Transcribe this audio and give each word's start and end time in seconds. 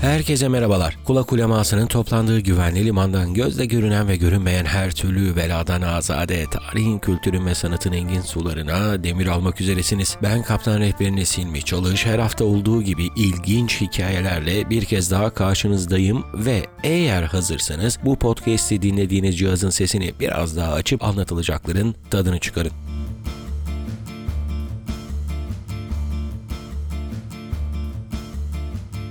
Herkese 0.00 0.48
merhabalar. 0.48 0.98
Kulak 1.04 1.32
ulemasının 1.32 1.86
toplandığı 1.86 2.40
güvenli 2.40 2.84
limandan 2.84 3.34
gözle 3.34 3.66
görünen 3.66 4.08
ve 4.08 4.16
görünmeyen 4.16 4.64
her 4.64 4.90
türlü 4.90 5.36
beladan 5.36 5.82
azade, 5.82 6.44
tarihin, 6.50 6.98
kültürün 6.98 7.46
ve 7.46 7.54
sanatın 7.54 7.92
engin 7.92 8.20
sularına 8.20 9.04
demir 9.04 9.26
almak 9.26 9.60
üzeresiniz. 9.60 10.16
Ben 10.22 10.42
kaptan 10.42 10.80
rehberiniz 10.80 11.28
Silmi 11.28 11.62
Çalış. 11.62 12.06
Her 12.06 12.18
hafta 12.18 12.44
olduğu 12.44 12.82
gibi 12.82 13.08
ilginç 13.16 13.80
hikayelerle 13.80 14.70
bir 14.70 14.84
kez 14.84 15.10
daha 15.10 15.30
karşınızdayım 15.34 16.24
ve 16.34 16.66
eğer 16.82 17.22
hazırsanız 17.22 17.98
bu 18.04 18.18
podcast'i 18.18 18.82
dinlediğiniz 18.82 19.38
cihazın 19.38 19.70
sesini 19.70 20.14
biraz 20.20 20.56
daha 20.56 20.72
açıp 20.72 21.04
anlatılacakların 21.04 21.94
tadını 22.10 22.38
çıkarın. 22.38 22.72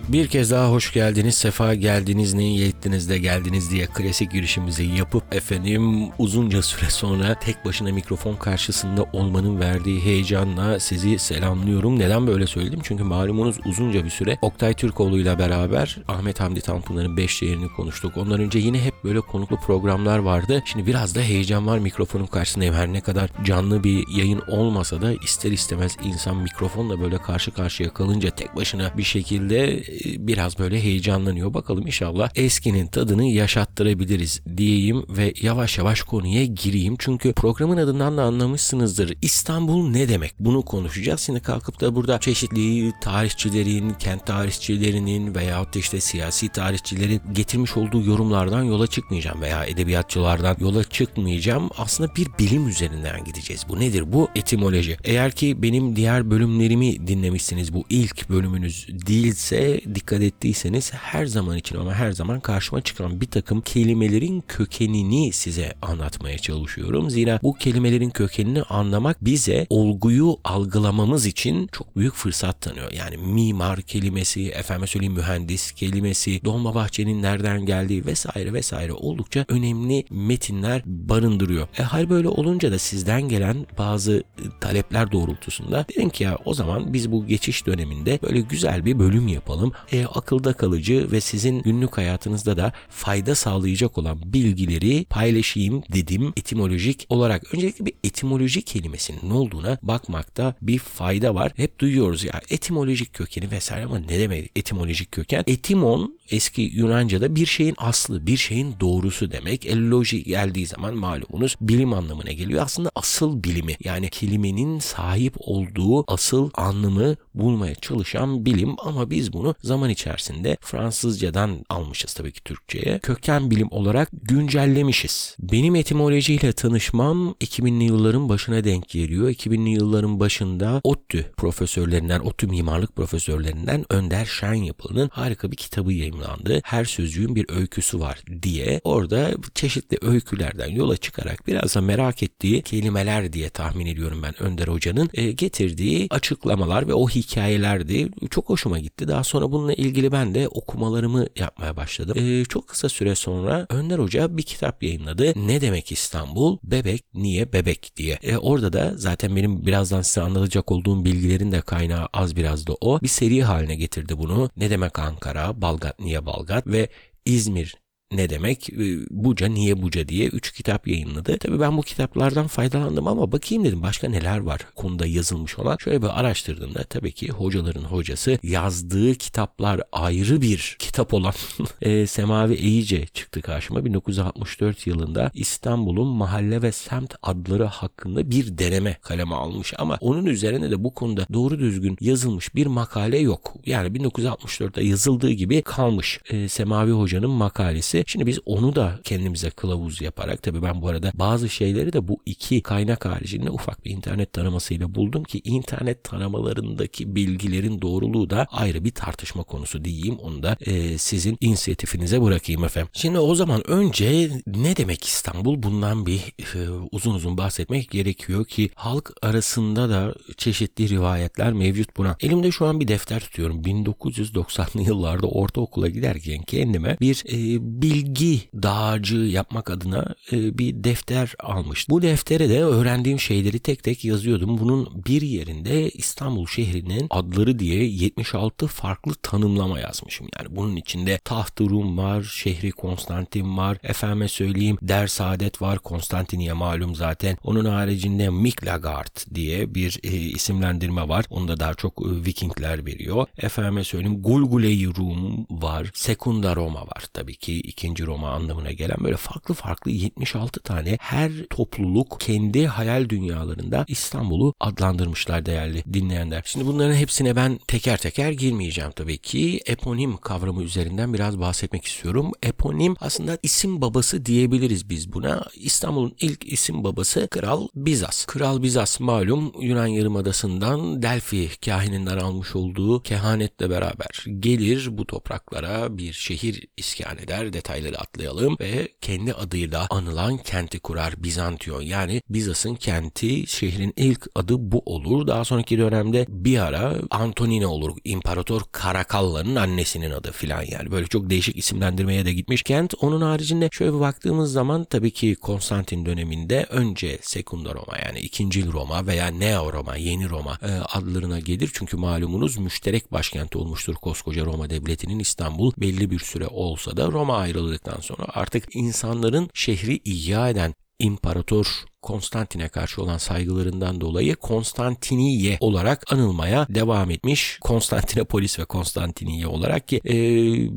Bir 0.09 0.27
kez 0.27 0.51
daha 0.51 0.71
hoş 0.71 0.93
geldiniz, 0.93 1.35
sefa 1.35 1.75
geldiniz, 1.75 2.33
ne 2.33 2.47
iyi 2.47 2.67
ettiniz 2.67 3.09
de 3.09 3.17
geldiniz 3.17 3.71
diye 3.71 3.85
klasik 3.85 4.31
girişimizi 4.31 4.83
yapıp 4.83 5.35
efendim 5.35 6.07
uzunca 6.19 6.61
süre 6.61 6.89
sonra 6.89 7.39
tek 7.39 7.65
başına 7.65 7.91
mikrofon 7.91 8.35
karşısında 8.35 9.05
olmanın 9.13 9.59
verdiği 9.59 10.01
heyecanla 10.05 10.79
sizi 10.79 11.19
selamlıyorum. 11.19 11.99
Neden 11.99 12.27
böyle 12.27 12.47
söyledim? 12.47 12.79
Çünkü 12.83 13.03
malumunuz 13.03 13.59
uzunca 13.65 14.05
bir 14.05 14.09
süre 14.09 14.37
Oktay 14.41 14.73
Türkoğlu 14.73 15.19
ile 15.19 15.39
beraber 15.39 15.97
Ahmet 16.07 16.39
Hamdi 16.39 16.61
Tanpınar'ın 16.61 17.17
5 17.17 17.41
değerini 17.41 17.67
konuştuk. 17.67 18.17
Ondan 18.17 18.39
önce 18.39 18.59
yine 18.59 18.83
hep 18.83 18.93
böyle 19.03 19.21
konuklu 19.21 19.57
programlar 19.57 20.19
vardı. 20.19 20.63
Şimdi 20.65 20.85
biraz 20.85 21.15
da 21.15 21.21
heyecan 21.21 21.67
var 21.67 21.79
mikrofonun 21.79 22.25
karşısındayım. 22.25 22.75
Her 22.75 22.93
ne 22.93 23.01
kadar 23.01 23.29
canlı 23.45 23.83
bir 23.83 24.07
yayın 24.17 24.41
olmasa 24.47 25.01
da 25.01 25.13
ister 25.13 25.51
istemez 25.51 25.97
insan 26.03 26.37
mikrofonla 26.37 27.01
böyle 27.01 27.17
karşı 27.17 27.51
karşıya 27.51 27.89
kalınca 27.93 28.29
tek 28.29 28.55
başına 28.55 28.97
bir 28.97 29.03
şekilde 29.03 29.83
biraz 30.05 30.59
böyle 30.59 30.83
heyecanlanıyor. 30.83 31.53
Bakalım 31.53 31.87
inşallah 31.87 32.29
eskinin 32.35 32.87
tadını 32.87 33.25
yaşattırabiliriz 33.25 34.41
diyeyim 34.57 35.05
ve 35.09 35.33
yavaş 35.41 35.77
yavaş 35.77 36.01
konuya 36.01 36.45
gireyim. 36.45 36.95
Çünkü 36.99 37.33
programın 37.33 37.77
adından 37.77 38.17
da 38.17 38.23
anlamışsınızdır. 38.23 39.17
İstanbul 39.21 39.89
ne 39.89 40.09
demek? 40.09 40.33
Bunu 40.39 40.61
konuşacağız. 40.61 41.21
Şimdi 41.21 41.39
kalkıp 41.39 41.81
da 41.81 41.95
burada 41.95 42.19
çeşitli 42.19 42.93
tarihçilerin, 43.01 43.93
kent 43.93 44.25
tarihçilerinin 44.25 45.35
veyahut 45.35 45.75
da 45.75 45.79
işte 45.79 45.99
siyasi 45.99 46.49
tarihçilerin 46.49 47.21
getirmiş 47.33 47.77
olduğu 47.77 48.05
yorumlardan 48.05 48.63
yola 48.63 48.87
çıkmayacağım 48.87 49.41
veya 49.41 49.65
edebiyatçılardan 49.65 50.57
yola 50.59 50.83
çıkmayacağım. 50.83 51.69
Aslında 51.77 52.15
bir 52.15 52.27
bilim 52.39 52.67
üzerinden 52.67 53.23
gideceğiz. 53.23 53.65
Bu 53.69 53.79
nedir? 53.79 54.13
Bu 54.13 54.29
etimoloji. 54.35 54.97
Eğer 55.03 55.31
ki 55.31 55.63
benim 55.63 55.95
diğer 55.95 56.31
bölümlerimi 56.31 57.07
dinlemişsiniz 57.07 57.73
bu 57.73 57.83
ilk 57.89 58.29
bölümünüz 58.29 58.87
değilse 59.07 59.81
dikkat 59.95 60.21
ettiyseniz 60.21 60.93
her 60.93 61.25
zaman 61.25 61.57
için 61.57 61.77
ama 61.77 61.93
her 61.93 62.11
zaman 62.11 62.39
karşıma 62.39 62.81
çıkan 62.81 63.21
bir 63.21 63.27
takım 63.27 63.61
kelimelerin 63.61 64.43
kökenini 64.47 65.31
size 65.31 65.73
anlatmaya 65.81 66.37
çalışıyorum. 66.37 67.09
Zira 67.09 67.39
bu 67.43 67.53
kelimelerin 67.53 68.09
kökenini 68.09 68.63
anlamak 68.63 69.25
bize 69.25 69.67
olguyu 69.69 70.37
algılamamız 70.43 71.25
için 71.25 71.67
çok 71.71 71.97
büyük 71.97 72.13
fırsat 72.13 72.61
tanıyor. 72.61 72.91
Yani 72.91 73.17
mimar 73.17 73.81
kelimesi, 73.81 74.49
efendim 74.49 74.87
söyleyeyim 74.87 75.13
mühendis 75.13 75.71
kelimesi, 75.71 76.45
Dolmabahçe'nin 76.45 77.21
nereden 77.21 77.65
geldiği 77.65 78.05
vesaire 78.05 78.53
vesaire 78.53 78.93
oldukça 78.93 79.45
önemli 79.47 80.05
metinler 80.09 80.81
barındırıyor. 80.85 81.67
E 81.79 81.83
hal 81.83 82.09
böyle 82.09 82.27
olunca 82.27 82.71
da 82.71 82.79
sizden 82.79 83.29
gelen 83.29 83.65
bazı 83.77 84.23
talepler 84.61 85.11
doğrultusunda 85.11 85.85
dedim 85.89 86.09
ki 86.09 86.23
ya 86.23 86.37
o 86.45 86.53
zaman 86.53 86.93
biz 86.93 87.11
bu 87.11 87.27
geçiş 87.27 87.65
döneminde 87.65 88.19
böyle 88.23 88.41
güzel 88.41 88.85
bir 88.85 88.99
bölüm 88.99 89.27
yapalım 89.27 89.71
e, 89.91 90.05
akılda 90.05 90.53
kalıcı 90.53 91.11
ve 91.11 91.21
sizin 91.21 91.61
günlük 91.61 91.97
hayatınızda 91.97 92.57
da 92.57 92.73
fayda 92.89 93.35
sağlayacak 93.35 93.97
olan 93.97 94.19
bilgileri 94.25 95.05
paylaşayım 95.05 95.83
dedim 95.93 96.33
etimolojik 96.37 97.05
olarak. 97.09 97.53
Öncelikle 97.53 97.85
bir 97.85 97.93
etimoloji 98.03 98.61
kelimesinin 98.61 99.19
ne 99.23 99.33
olduğuna 99.33 99.77
bakmakta 99.83 100.55
bir 100.61 100.79
fayda 100.79 101.35
var. 101.35 101.51
Hep 101.55 101.79
duyuyoruz 101.79 102.23
ya 102.23 102.41
etimolojik 102.49 103.13
kökeni 103.13 103.51
vesaire 103.51 103.85
ama 103.85 103.99
ne 103.99 104.19
demek 104.19 104.51
etimolojik 104.55 105.11
köken? 105.11 105.43
Etimon 105.47 106.19
eski 106.31 106.61
Yunanca'da 106.61 107.35
bir 107.35 107.45
şeyin 107.45 107.75
aslı, 107.77 108.27
bir 108.27 108.37
şeyin 108.37 108.75
doğrusu 108.79 109.31
demek. 109.31 109.65
Elloji 109.65 110.23
geldiği 110.23 110.65
zaman 110.65 110.95
malumunuz 110.95 111.55
bilim 111.61 111.93
anlamına 111.93 112.31
geliyor. 112.31 112.63
Aslında 112.63 112.91
asıl 112.95 113.43
bilimi 113.43 113.75
yani 113.83 114.09
kelimenin 114.09 114.79
sahip 114.79 115.33
olduğu 115.39 116.13
asıl 116.13 116.49
anlamı 116.53 117.15
bulmaya 117.39 117.75
çalışan 117.75 118.45
bilim 118.45 118.75
ama 118.77 119.09
biz 119.09 119.33
bunu 119.33 119.55
zaman 119.63 119.89
içerisinde 119.89 120.57
Fransızcadan 120.61 121.65
almışız 121.69 122.13
tabii 122.13 122.31
ki 122.31 122.43
Türkçe'ye. 122.43 122.99
Köken 122.99 123.51
bilim 123.51 123.67
olarak 123.71 124.09
güncellemişiz. 124.11 125.35
Benim 125.39 125.75
etimolojiyle 125.75 126.53
tanışmam 126.53 127.35
2000'li 127.41 127.83
yılların 127.83 128.29
başına 128.29 128.63
denk 128.63 128.89
geliyor. 128.89 129.29
2000'li 129.29 129.69
yılların 129.69 130.19
başında 130.19 130.81
ODTÜ 130.83 131.25
profesörlerinden, 131.37 132.19
ODTÜ 132.19 132.47
mimarlık 132.47 132.95
profesörlerinden 132.95 133.85
Önder 133.89 134.25
Şen 134.25 134.53
Yapılı'nın 134.53 135.09
harika 135.13 135.51
bir 135.51 135.55
kitabı 135.55 135.93
yayınlandı. 135.93 136.61
Her 136.63 136.85
sözcüğün 136.85 137.35
bir 137.35 137.45
öyküsü 137.49 137.99
var 137.99 138.23
diye. 138.41 138.81
Orada 138.83 139.31
çeşitli 139.55 139.97
öykülerden 140.01 140.69
yola 140.69 140.97
çıkarak 140.97 141.47
biraz 141.47 141.75
da 141.75 141.81
merak 141.81 142.23
ettiği 142.23 142.61
kelimeler 142.61 143.33
diye 143.33 143.49
tahmin 143.49 143.85
ediyorum 143.85 144.23
ben 144.23 144.43
Önder 144.43 144.67
Hoca'nın 144.67 145.09
e, 145.13 145.31
getirdiği 145.31 146.07
açıklamalar 146.09 146.87
ve 146.87 146.93
o 146.93 147.09
hikayelerdi. 147.29 148.09
Çok 148.29 148.49
hoşuma 148.49 148.79
gitti. 148.79 149.07
Daha 149.07 149.23
sonra 149.23 149.51
bununla 149.51 149.73
ilgili 149.73 150.11
ben 150.11 150.33
de 150.35 150.47
okumalarımı 150.47 151.25
yapmaya 151.35 151.77
başladım. 151.77 152.17
Ee, 152.19 152.45
çok 152.45 152.67
kısa 152.67 152.89
süre 152.89 153.15
sonra 153.15 153.65
Önder 153.69 153.99
Hoca 153.99 154.37
bir 154.37 154.43
kitap 154.43 154.83
yayınladı. 154.83 155.47
Ne 155.47 155.61
demek 155.61 155.91
İstanbul? 155.91 156.57
Bebek 156.63 157.03
niye 157.13 157.53
bebek 157.53 157.91
diye. 157.95 158.19
Ee, 158.23 158.37
orada 158.37 158.73
da 158.73 158.93
zaten 158.95 159.35
benim 159.35 159.65
birazdan 159.65 160.01
size 160.01 160.21
anlatacak 160.21 160.71
olduğum 160.71 161.05
bilgilerin 161.05 161.51
de 161.51 161.61
kaynağı 161.61 162.07
az 162.13 162.35
biraz 162.35 162.67
da 162.67 162.73
o. 162.81 163.01
Bir 163.01 163.07
seri 163.07 163.43
haline 163.43 163.75
getirdi 163.75 164.17
bunu. 164.17 164.49
Ne 164.57 164.69
demek 164.69 164.99
Ankara? 164.99 165.61
Balgat 165.61 165.99
niye 165.99 166.25
Balgat? 166.25 166.67
Ve 166.67 166.89
İzmir 167.25 167.75
ne 168.11 168.29
demek? 168.29 168.69
Ee, 168.69 168.97
Buca 169.09 169.47
niye 169.47 169.81
Buca 169.81 170.07
diye 170.07 170.27
3 170.27 170.51
kitap 170.51 170.87
yayınladı. 170.87 171.37
Tabii 171.37 171.59
ben 171.59 171.77
bu 171.77 171.81
kitaplardan 171.81 172.47
faydalandım 172.47 173.07
ama 173.07 173.31
bakayım 173.31 173.65
dedim 173.65 173.81
başka 173.81 174.09
neler 174.09 174.37
var 174.37 174.61
konuda 174.75 175.05
yazılmış 175.05 175.59
olan. 175.59 175.77
Şöyle 175.77 176.01
bir 176.01 176.19
araştırdığımda 176.19 176.83
tabii 176.83 177.11
ki 177.11 177.29
hocaların 177.29 177.83
hocası 177.83 178.39
yazdığı 178.43 179.15
kitaplar 179.15 179.81
ayrı 179.91 180.41
bir 180.41 180.75
kitap 180.79 181.13
olan 181.13 181.33
e, 181.81 182.07
Semavi 182.07 182.53
Eyice 182.53 183.05
çıktı 183.05 183.41
karşıma. 183.41 183.85
1964 183.85 184.87
yılında 184.87 185.31
İstanbul'un 185.33 186.07
mahalle 186.07 186.61
ve 186.61 186.71
semt 186.71 187.15
adları 187.21 187.65
hakkında 187.65 188.31
bir 188.31 188.57
deneme 188.57 188.97
kaleme 189.01 189.35
almış 189.35 189.73
ama 189.77 189.97
onun 190.01 190.25
üzerine 190.25 190.71
de 190.71 190.83
bu 190.83 190.93
konuda 190.93 191.25
doğru 191.33 191.59
düzgün 191.59 191.97
yazılmış 192.01 192.55
bir 192.55 192.67
makale 192.67 193.17
yok. 193.17 193.55
Yani 193.65 193.97
1964'te 193.97 194.83
yazıldığı 194.83 195.31
gibi 195.31 195.61
kalmış 195.61 196.19
e, 196.29 196.49
Semavi 196.49 196.91
Hoca'nın 196.91 197.29
makalesi 197.29 197.98
etti. 197.99 198.11
Şimdi 198.11 198.25
biz 198.25 198.39
onu 198.45 198.75
da 198.75 198.99
kendimize 199.03 199.49
kılavuz 199.49 200.01
yaparak 200.01 200.43
tabii 200.43 200.61
ben 200.61 200.81
bu 200.81 200.87
arada 200.87 201.11
bazı 201.15 201.49
şeyleri 201.49 201.93
de 201.93 202.07
bu 202.07 202.19
iki 202.25 202.61
kaynak 202.61 203.05
haricinde 203.05 203.49
ufak 203.49 203.85
bir 203.85 203.91
internet 203.91 204.33
taramasıyla 204.33 204.95
buldum 204.95 205.23
ki 205.23 205.41
internet 205.43 206.03
taramalarındaki 206.03 207.15
bilgilerin 207.15 207.81
doğruluğu 207.81 208.29
da 208.29 208.47
ayrı 208.51 208.83
bir 208.83 208.91
tartışma 208.91 209.43
konusu 209.43 209.85
diyeyim. 209.85 210.15
Onu 210.15 210.43
da 210.43 210.57
e, 210.61 210.97
sizin 210.97 211.37
inisiyatifinize 211.41 212.21
bırakayım 212.21 212.63
efendim. 212.63 212.89
Şimdi 212.93 213.19
o 213.19 213.35
zaman 213.35 213.71
önce 213.71 214.31
ne 214.47 214.77
demek 214.77 215.03
İstanbul? 215.03 215.63
Bundan 215.63 216.05
bir 216.05 216.19
e, 216.55 216.69
uzun 216.91 217.13
uzun 217.13 217.37
bahsetmek 217.37 217.89
gerekiyor 217.89 218.45
ki 218.45 218.69
halk 218.75 219.13
arasında 219.21 219.89
da 219.89 220.15
çeşitli 220.37 220.89
rivayetler 220.89 221.53
mevcut 221.53 221.97
buna. 221.97 222.15
Elimde 222.19 222.51
şu 222.51 222.65
an 222.65 222.79
bir 222.79 222.87
defter 222.87 223.19
tutuyorum. 223.19 223.61
1990'lı 223.61 224.81
yıllarda 224.81 225.27
ortaokula 225.27 225.89
giderken 225.89 226.41
kendime 226.41 226.97
bir 227.01 227.23
e, 227.25 227.59
bilgi 227.89 228.41
dağarcığı 228.53 229.15
yapmak 229.15 229.69
adına 229.69 230.15
e, 230.31 230.57
bir 230.57 230.83
defter 230.83 231.33
almıştım. 231.39 231.95
Bu 231.95 232.01
deftere 232.01 232.49
de 232.49 232.63
öğrendiğim 232.63 233.19
şeyleri 233.19 233.59
tek 233.59 233.83
tek 233.83 234.05
yazıyordum. 234.05 234.57
Bunun 234.57 235.03
bir 235.05 235.21
yerinde 235.21 235.89
İstanbul 235.89 236.47
şehrinin 236.47 237.07
adları 237.09 237.59
diye 237.59 237.83
76 237.83 238.67
farklı 238.67 239.15
tanımlama 239.23 239.79
yazmışım. 239.79 240.27
Yani 240.37 240.55
bunun 240.55 240.75
içinde 240.75 241.19
Taht-ı 241.25 241.69
Rum 241.69 241.97
var, 241.97 242.23
şehri 242.23 242.71
Konstantin 242.71 243.57
var, 243.57 243.77
efendime 243.83 244.27
söyleyeyim 244.27 244.77
Der 244.81 245.07
Saadet 245.07 245.61
var, 245.61 245.79
Konstantiniye 245.79 246.53
malum 246.53 246.95
zaten. 246.95 247.37
Onun 247.43 247.65
haricinde 247.65 248.29
Miklagard 248.29 249.35
diye 249.35 249.75
bir 249.75 249.99
e, 250.03 250.09
isimlendirme 250.09 251.07
var. 251.07 251.25
Onda 251.29 251.59
daha 251.59 251.73
çok 251.73 252.01
e, 252.01 252.25
Vikingler 252.25 252.85
veriyor. 252.85 253.25
Efendime 253.37 253.83
söyleyeyim 253.83 254.21
Gulgule-i 254.21 254.87
Rum 254.87 255.45
var, 255.49 255.91
Sekunda 255.93 256.55
Roma 256.55 256.81
var 256.81 257.05
tabii 257.13 257.35
ki 257.35 257.59
ikinci 257.79 258.05
Roma 258.05 258.29
anlamına 258.29 258.71
gelen 258.71 258.97
böyle 259.03 259.17
farklı 259.17 259.53
farklı 259.53 259.91
76 259.91 260.59
tane 260.59 260.97
her 261.01 261.31
topluluk 261.49 262.19
kendi 262.19 262.67
hayal 262.67 263.09
dünyalarında 263.09 263.85
İstanbul'u 263.87 264.53
adlandırmışlar 264.59 265.45
değerli 265.45 265.83
dinleyenler. 265.93 266.41
Şimdi 266.45 266.65
bunların 266.65 266.93
hepsine 266.93 267.35
ben 267.35 267.59
teker 267.67 267.97
teker 267.97 268.31
girmeyeceğim 268.31 268.91
tabii 268.91 269.17
ki. 269.17 269.61
Eponim 269.65 270.17
kavramı 270.17 270.63
üzerinden 270.63 271.13
biraz 271.13 271.39
bahsetmek 271.39 271.85
istiyorum. 271.85 272.31
Eponim 272.43 272.95
aslında 272.99 273.37
isim 273.43 273.81
babası 273.81 274.25
diyebiliriz 274.25 274.89
biz 274.89 275.13
buna. 275.13 275.45
İstanbul'un 275.55 276.15
ilk 276.19 276.53
isim 276.53 276.83
babası 276.83 277.27
Kral 277.31 277.67
Bizas. 277.75 278.25
Kral 278.25 278.63
Bizas 278.63 278.99
malum 278.99 279.53
Yunan 279.61 279.87
Yarımadası'ndan 279.87 281.01
Delphi 281.01 281.49
kahininden 281.65 282.17
almış 282.17 282.55
olduğu 282.55 283.03
kehanetle 283.03 283.69
beraber 283.69 284.25
gelir 284.39 284.97
bu 284.97 285.05
topraklara 285.05 285.97
bir 285.97 286.13
şehir 286.13 286.67
iskan 286.77 287.17
eder. 287.17 287.53
Detayları 287.69 287.99
atlayalım 287.99 288.57
ve 288.59 288.87
kendi 289.01 289.33
adıyla 289.33 289.87
anılan 289.89 290.37
kenti 290.37 290.79
kurar 290.79 291.23
Bizantiyon. 291.23 291.81
Yani 291.81 292.21
Bizas'ın 292.29 292.75
kenti 292.75 293.47
şehrin 293.47 293.93
ilk 293.95 294.27
adı 294.35 294.55
bu 294.57 294.81
olur. 294.85 295.27
Daha 295.27 295.45
sonraki 295.45 295.77
dönemde 295.77 296.25
bir 296.29 296.59
ara 296.59 296.95
Antonine 297.09 297.67
olur. 297.67 297.97
İmparator 298.03 298.61
Karakalla'nın 298.71 299.55
annesinin 299.55 300.11
adı 300.11 300.31
filan 300.31 300.63
yani. 300.63 300.91
Böyle 300.91 301.07
çok 301.07 301.29
değişik 301.29 301.57
isimlendirmeye 301.57 302.25
de 302.25 302.33
gitmiş 302.33 302.63
kent. 302.63 302.93
Onun 303.01 303.21
haricinde 303.21 303.69
şöyle 303.71 303.93
bir 303.93 303.99
baktığımız 303.99 304.51
zaman 304.51 304.83
tabii 304.83 305.11
ki 305.11 305.35
Konstantin 305.35 306.05
döneminde 306.05 306.65
önce 306.69 307.19
Sekunda 307.21 307.73
Roma 307.73 307.97
yani 308.05 308.19
ikinci 308.19 308.71
Roma 308.71 309.07
veya 309.07 309.27
Neo 309.27 309.73
Roma, 309.73 309.95
Yeni 309.95 310.29
Roma 310.29 310.57
e, 310.61 310.71
adlarına 310.71 311.39
gelir. 311.39 311.71
Çünkü 311.73 311.97
malumunuz 311.97 312.57
müşterek 312.57 313.11
başkenti 313.11 313.57
olmuştur 313.57 313.95
koskoca 313.95 314.45
Roma 314.45 314.69
devletinin 314.69 315.19
İstanbul 315.19 315.71
belli 315.77 316.11
bir 316.11 316.19
süre 316.19 316.47
olsa 316.47 316.97
da 316.97 317.07
Roma 317.07 317.37
ayrıldıktan 317.59 317.99
sonra 318.01 318.25
artık 318.33 318.75
insanların 318.75 319.49
şehri 319.53 319.99
ihya 320.05 320.49
eden 320.49 320.73
İmparator 320.99 321.67
Konstantin'e 322.01 322.67
karşı 322.67 323.01
olan 323.01 323.17
saygılarından 323.17 324.01
dolayı 324.01 324.35
Konstantiniye 324.35 325.57
olarak 325.59 326.13
anılmaya 326.13 326.67
devam 326.69 327.11
etmiş. 327.11 327.57
Konstantinopolis 327.61 328.59
ve 328.59 328.65
Konstantiniye 328.65 329.47
olarak 329.47 329.87
ki 329.87 330.01
e, 330.05 330.13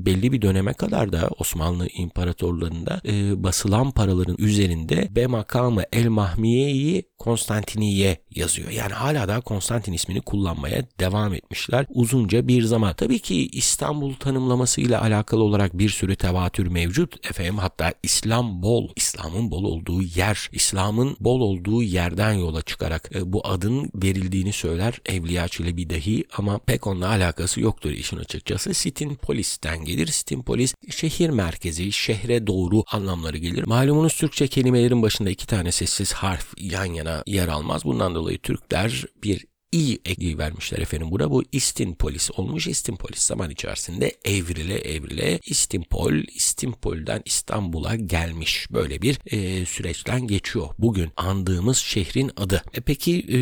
belli 0.07 0.33
bir 0.33 0.43
döneme 0.43 0.73
kadar 0.73 1.13
da 1.13 1.31
Osmanlı 1.39 1.89
İmparatorluğu'nda 1.89 3.01
e, 3.07 3.43
basılan 3.43 3.91
paraların 3.91 4.37
üzerinde 4.39 5.17
be 5.17 5.27
makamı 5.27 5.83
el 5.93 6.09
mahmiyeyi 6.09 7.05
Konstantiniye 7.19 8.17
yazıyor. 8.31 8.71
Yani 8.71 8.93
hala 8.93 9.29
da 9.29 9.41
Konstantin 9.41 9.93
ismini 9.93 10.21
kullanmaya 10.21 10.85
devam 11.01 11.35
etmişler 11.35 11.87
uzunca 11.89 12.49
bir 12.49 12.63
zaman. 12.63 12.95
Tabii 12.95 13.19
ki 13.19 13.49
İstanbul 13.49 14.15
tanımlamasıyla 14.15 15.03
alakalı 15.03 15.43
olarak 15.43 15.79
bir 15.79 15.89
sürü 15.89 16.17
tevatür 16.17 16.67
mevcut. 16.67 17.27
Efendim 17.31 17.59
hatta 17.59 17.93
İslam 18.03 18.63
bol, 18.63 18.89
İslam'ın 18.97 19.51
bol 19.51 19.65
olduğu 19.65 20.03
yer, 20.03 20.49
İslam'ın 20.53 21.12
bol 21.21 21.41
olduğu 21.41 21.83
yerden 21.83 22.33
yola 22.33 22.63
çıkarak 22.63 23.11
e, 23.15 23.33
bu 23.33 23.47
adın 23.47 23.91
verildiğini 23.95 24.53
söyler 24.53 25.01
Evliya 25.07 25.49
Çelebi 25.49 25.91
dahi 25.91 26.25
ama 26.37 26.59
pek 26.59 26.87
onunla 26.87 27.09
alakası 27.09 27.61
yoktur 27.61 27.91
işin 27.91 28.17
açıkçası. 28.17 28.75
Sitinpolis'ten 28.75 29.85
gelir. 29.85 30.07
Sitinpolis 30.07 30.75
şehir 30.91 31.31
merkezi, 31.31 31.93
şehre 31.93 32.47
doğru 32.47 32.85
anlamları 32.93 33.39
gelir. 33.39 33.67
Malumunuz 33.67 34.17
Türkçe 34.17 34.49
kelimelerin 34.49 35.03
başında 35.03 35.31
iki 35.31 35.47
tane 35.47 35.73
sessiz 35.73 36.13
harf 36.13 36.55
yan 36.59 36.85
yana 36.85 37.23
yer 37.27 37.49
almaz. 37.49 37.85
Bundan 37.85 38.15
dolayı 38.15 38.39
Türkler 38.39 39.05
bir 39.25 39.52
i 39.73 39.99
eki 40.05 40.39
vermişler 40.39 40.79
efendim 40.79 41.11
buna. 41.11 41.31
Bu 41.31 41.45
istinpolis 41.53 42.31
olmuş. 42.31 42.67
İstinpolis 42.67 43.23
zaman 43.23 43.51
içerisinde 43.51 44.17
evrile 44.25 44.79
evrile 44.79 45.41
İstinpol, 45.47 46.15
İstinpol'den 46.35 47.23
İstanbul'a 47.25 47.97
gelmiş. 47.97 48.67
Böyle 48.71 49.03
bir 49.03 49.19
e, 49.27 49.67
süreçten 49.67 50.27
geçiyor. 50.27 50.69
Bugün 50.79 51.11
andığımız 51.17 51.79
şehrin 51.79 52.31
adı. 52.37 52.63
E 52.75 52.81
peki 52.81 53.19
e, 53.19 53.39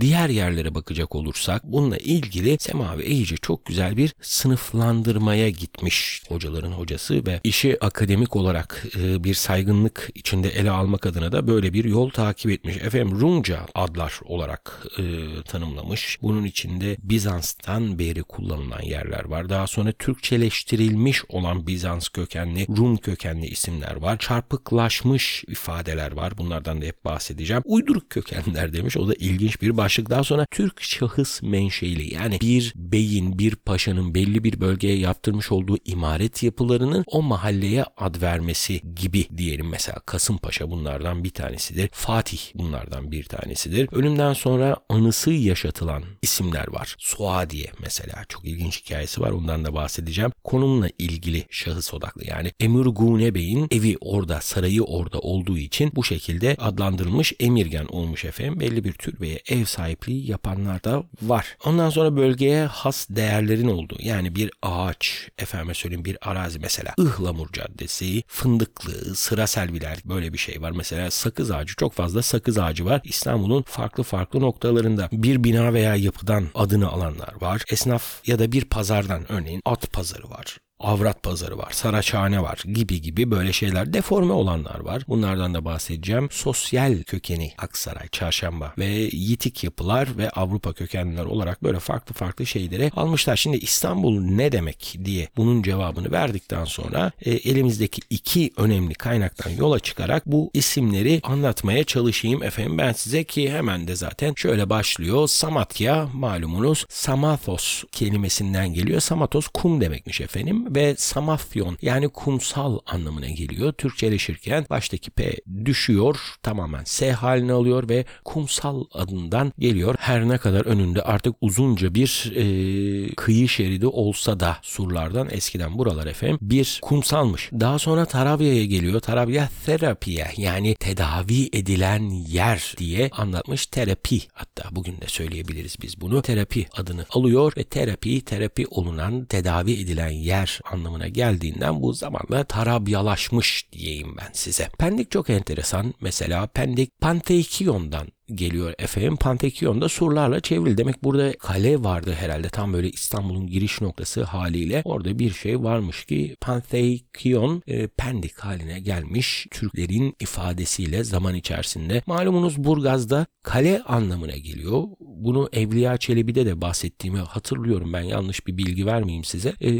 diğer 0.00 0.28
yerlere 0.28 0.74
bakacak 0.74 1.14
olursak 1.14 1.64
bununla 1.64 1.96
ilgili 1.96 2.56
Semavi 2.60 3.02
Eyici 3.02 3.36
çok 3.36 3.66
güzel 3.66 3.96
bir 3.96 4.14
sınıflandırmaya 4.20 5.50
gitmiş. 5.50 6.22
Hocaların 6.28 6.72
hocası 6.72 7.26
ve 7.26 7.40
işi 7.44 7.84
akademik 7.84 8.36
olarak 8.36 8.86
e, 8.96 9.24
bir 9.24 9.34
saygınlık 9.34 10.10
içinde 10.14 10.48
ele 10.48 10.70
almak 10.70 11.06
adına 11.06 11.32
da 11.32 11.46
böyle 11.46 11.72
bir 11.72 11.84
yol 11.84 12.10
takip 12.10 12.50
etmiş. 12.50 12.76
Efendim 12.76 13.20
Rumca 13.20 13.66
adlar 13.74 14.20
olarak 14.24 14.86
e, 14.98 15.15
tanımlamış. 15.42 16.18
Bunun 16.22 16.44
içinde 16.44 16.96
Bizans'tan 17.02 17.98
beri 17.98 18.22
kullanılan 18.22 18.82
yerler 18.82 19.24
var. 19.24 19.48
Daha 19.48 19.66
sonra 19.66 19.92
Türkçeleştirilmiş 19.92 21.24
olan 21.28 21.66
Bizans 21.66 22.08
kökenli, 22.08 22.66
Rum 22.76 22.96
kökenli 22.96 23.46
isimler 23.46 23.96
var. 23.96 24.18
Çarpıklaşmış 24.18 25.44
ifadeler 25.48 26.12
var. 26.12 26.38
Bunlardan 26.38 26.82
da 26.82 26.86
hep 26.86 27.04
bahsedeceğim. 27.04 27.62
Uyduruk 27.64 28.10
kökenler 28.10 28.72
demiş. 28.72 28.96
O 28.96 29.08
da 29.08 29.14
ilginç 29.14 29.62
bir 29.62 29.76
başlık. 29.76 30.10
Daha 30.10 30.24
sonra 30.24 30.46
Türk 30.50 30.82
şahıs 30.82 31.42
menşeili 31.42 32.14
yani 32.14 32.40
bir 32.40 32.72
beyin, 32.76 33.38
bir 33.38 33.56
paşanın 33.56 34.14
belli 34.14 34.44
bir 34.44 34.60
bölgeye 34.60 34.98
yaptırmış 34.98 35.52
olduğu 35.52 35.76
imaret 35.84 36.42
yapılarının 36.42 37.04
o 37.06 37.22
mahalleye 37.22 37.84
ad 37.96 38.22
vermesi 38.22 38.80
gibi 38.94 39.26
diyelim. 39.36 39.68
Mesela 39.68 39.98
Kasımpaşa 40.06 40.70
bunlardan 40.70 41.24
bir 41.24 41.30
tanesidir. 41.30 41.88
Fatih 41.92 42.38
bunlardan 42.54 43.12
bir 43.12 43.24
tanesidir. 43.24 43.88
Ölümden 43.92 44.32
sonra 44.32 44.76
anısı 45.06 45.30
yaşatılan 45.30 46.02
isimler 46.22 46.68
var. 46.68 46.96
Suadiye 46.98 47.66
mesela 47.80 48.24
çok 48.28 48.44
ilginç 48.44 48.84
hikayesi 48.84 49.20
var 49.20 49.30
ondan 49.30 49.64
da 49.64 49.74
bahsedeceğim. 49.74 50.32
Konumla 50.44 50.88
ilgili 50.98 51.46
şahıs 51.50 51.94
odaklı 51.94 52.26
yani 52.26 52.52
Emir 52.60 52.86
Gune 52.86 53.34
Bey'in 53.34 53.68
evi 53.70 53.96
orada 54.00 54.40
sarayı 54.40 54.82
orada 54.82 55.18
olduğu 55.18 55.58
için 55.58 55.92
bu 55.94 56.04
şekilde 56.04 56.56
adlandırılmış 56.60 57.32
emirgen 57.40 57.84
olmuş 57.84 58.24
efendim. 58.24 58.60
Belli 58.60 58.84
bir 58.84 58.92
türbeye 58.92 59.42
ev 59.48 59.64
sahipliği 59.64 60.30
yapanlar 60.30 60.84
da 60.84 61.04
var. 61.22 61.56
Ondan 61.64 61.90
sonra 61.90 62.16
bölgeye 62.16 62.64
has 62.64 63.06
değerlerin 63.10 63.68
olduğu 63.68 63.96
yani 63.98 64.36
bir 64.36 64.50
ağaç 64.62 65.28
efendime 65.38 65.74
söyleyeyim 65.74 66.04
bir 66.04 66.18
arazi 66.30 66.58
mesela 66.58 66.94
Ihlamur 66.98 67.52
Caddesi, 67.52 68.22
Fındıklı, 68.26 69.14
Sıra 69.16 69.46
Selviler 69.46 69.98
böyle 70.04 70.32
bir 70.32 70.38
şey 70.38 70.62
var. 70.62 70.70
Mesela 70.70 71.10
sakız 71.10 71.50
ağacı 71.50 71.74
çok 71.76 71.92
fazla 71.92 72.22
sakız 72.22 72.58
ağacı 72.58 72.84
var. 72.84 73.00
İstanbul'un 73.04 73.62
farklı 73.62 74.02
farklı 74.02 74.40
noktalarında 74.40 74.95
bir 75.12 75.44
bina 75.44 75.72
veya 75.72 75.96
yapıdan 75.96 76.48
adını 76.54 76.88
alanlar 76.88 77.34
var. 77.40 77.62
Esnaf 77.70 78.28
ya 78.28 78.38
da 78.38 78.52
bir 78.52 78.64
pazardan 78.64 79.32
örneğin 79.32 79.60
at 79.64 79.92
pazarı 79.92 80.30
var 80.30 80.58
avrat 80.80 81.22
pazarı 81.22 81.58
var, 81.58 81.70
saraçhane 81.70 82.42
var 82.42 82.62
gibi 82.72 83.00
gibi 83.00 83.30
böyle 83.30 83.52
şeyler 83.52 83.92
deforme 83.92 84.32
olanlar 84.32 84.80
var. 84.80 85.02
Bunlardan 85.08 85.54
da 85.54 85.64
bahsedeceğim. 85.64 86.28
Sosyal 86.30 87.02
kökeni 87.02 87.52
Aksaray, 87.58 88.08
Çarşamba 88.08 88.72
ve 88.78 88.86
yitik 89.12 89.64
yapılar 89.64 90.18
ve 90.18 90.30
Avrupa 90.30 90.72
kökenliler 90.72 91.24
olarak 91.24 91.62
böyle 91.62 91.78
farklı 91.78 92.14
farklı 92.14 92.46
şeyleri 92.46 92.90
almışlar. 92.96 93.36
Şimdi 93.36 93.56
İstanbul 93.56 94.20
ne 94.20 94.52
demek 94.52 94.96
diye 95.04 95.28
bunun 95.36 95.62
cevabını 95.62 96.12
verdikten 96.12 96.64
sonra 96.64 97.12
e, 97.22 97.30
elimizdeki 97.30 98.02
iki 98.10 98.52
önemli 98.56 98.94
kaynaktan 98.94 99.50
yola 99.50 99.80
çıkarak 99.80 100.26
bu 100.26 100.50
isimleri 100.54 101.20
anlatmaya 101.22 101.84
çalışayım 101.84 102.42
efendim. 102.42 102.78
Ben 102.78 102.92
size 102.92 103.24
ki 103.24 103.52
hemen 103.52 103.88
de 103.88 103.96
zaten 103.96 104.34
şöyle 104.36 104.70
başlıyor. 104.70 105.28
Samatya 105.28 106.08
malumunuz 106.12 106.86
Samathos 106.88 107.84
kelimesinden 107.92 108.74
geliyor. 108.74 109.00
Samathos 109.00 109.48
kum 109.48 109.80
demekmiş 109.80 110.20
efendim 110.20 110.65
ve 110.74 110.94
Samafyon 110.98 111.78
yani 111.82 112.08
kumsal 112.08 112.78
anlamına 112.86 113.28
geliyor. 113.28 113.72
Türkçeleşirken 113.72 114.66
baştaki 114.70 115.10
P 115.10 115.36
düşüyor 115.64 116.18
tamamen 116.42 116.84
S 116.84 117.12
haline 117.12 117.52
alıyor 117.52 117.88
ve 117.88 118.04
kumsal 118.24 118.84
adından 118.92 119.52
geliyor. 119.58 119.94
Her 119.98 120.28
ne 120.28 120.38
kadar 120.38 120.66
önünde 120.66 121.02
artık 121.02 121.34
uzunca 121.40 121.94
bir 121.94 122.32
e, 122.36 123.14
kıyı 123.14 123.48
şeridi 123.48 123.86
olsa 123.86 124.40
da 124.40 124.56
surlardan 124.62 125.28
eskiden 125.30 125.78
buralar 125.78 126.06
efendim 126.06 126.38
bir 126.42 126.78
kumsalmış. 126.82 127.50
Daha 127.52 127.78
sonra 127.78 128.04
Tarabya'ya 128.04 128.64
geliyor. 128.64 129.00
Tarabya 129.00 129.48
terapiye 129.66 130.26
yani 130.36 130.74
tedavi 130.74 131.48
edilen 131.52 132.10
yer 132.10 132.74
diye 132.78 133.10
anlatmış 133.12 133.66
terapi 133.66 134.20
hatta 134.32 134.68
bugün 134.70 135.00
de 135.00 135.06
söyleyebiliriz 135.06 135.76
biz 135.82 136.00
bunu. 136.00 136.22
Terapi 136.22 136.66
adını 136.76 137.06
alıyor 137.10 137.52
ve 137.56 137.64
terapi 137.64 138.20
terapi 138.20 138.66
olunan 138.66 139.24
tedavi 139.24 139.72
edilen 139.72 140.10
yer 140.10 140.55
anlamına 140.64 141.08
geldiğinden 141.08 141.82
bu 141.82 141.92
zamanla 141.92 142.44
tarabyalaşmış 142.44 143.72
diyeyim 143.72 144.16
ben 144.16 144.30
size. 144.32 144.68
Pendik 144.78 145.10
çok 145.10 145.30
enteresan. 145.30 145.94
Mesela 146.00 146.46
Pendik 146.46 147.00
Panteikion'dan 147.00 148.08
geliyor 148.34 148.74
efendim. 148.78 149.16
Pantekion 149.16 149.80
da 149.80 149.88
surlarla 149.88 150.40
çevrili. 150.40 150.78
Demek 150.78 151.04
burada 151.04 151.32
kale 151.32 151.82
vardı 151.82 152.12
herhalde. 152.12 152.48
Tam 152.48 152.72
böyle 152.72 152.90
İstanbul'un 152.90 153.46
giriş 153.46 153.80
noktası 153.80 154.24
haliyle. 154.24 154.82
Orada 154.84 155.18
bir 155.18 155.30
şey 155.30 155.62
varmış 155.62 156.04
ki 156.04 156.36
Pantekion 156.40 157.62
e, 157.66 157.86
Pendik 157.86 158.38
haline 158.38 158.80
gelmiş 158.80 159.46
Türklerin 159.50 160.14
ifadesiyle 160.20 161.04
zaman 161.04 161.34
içerisinde. 161.34 162.02
Malumunuz 162.06 162.64
Burgaz'da 162.64 163.26
kale 163.42 163.82
anlamına 163.82 164.36
geliyor. 164.36 164.82
Bunu 165.00 165.48
Evliya 165.52 165.96
Çelebi'de 165.96 166.46
de 166.46 166.60
bahsettiğimi 166.60 167.18
hatırlıyorum 167.18 167.92
ben 167.92 168.02
yanlış 168.02 168.46
bir 168.46 168.58
bilgi 168.58 168.86
vermeyeyim 168.86 169.24
size. 169.24 169.54
E, 169.62 169.70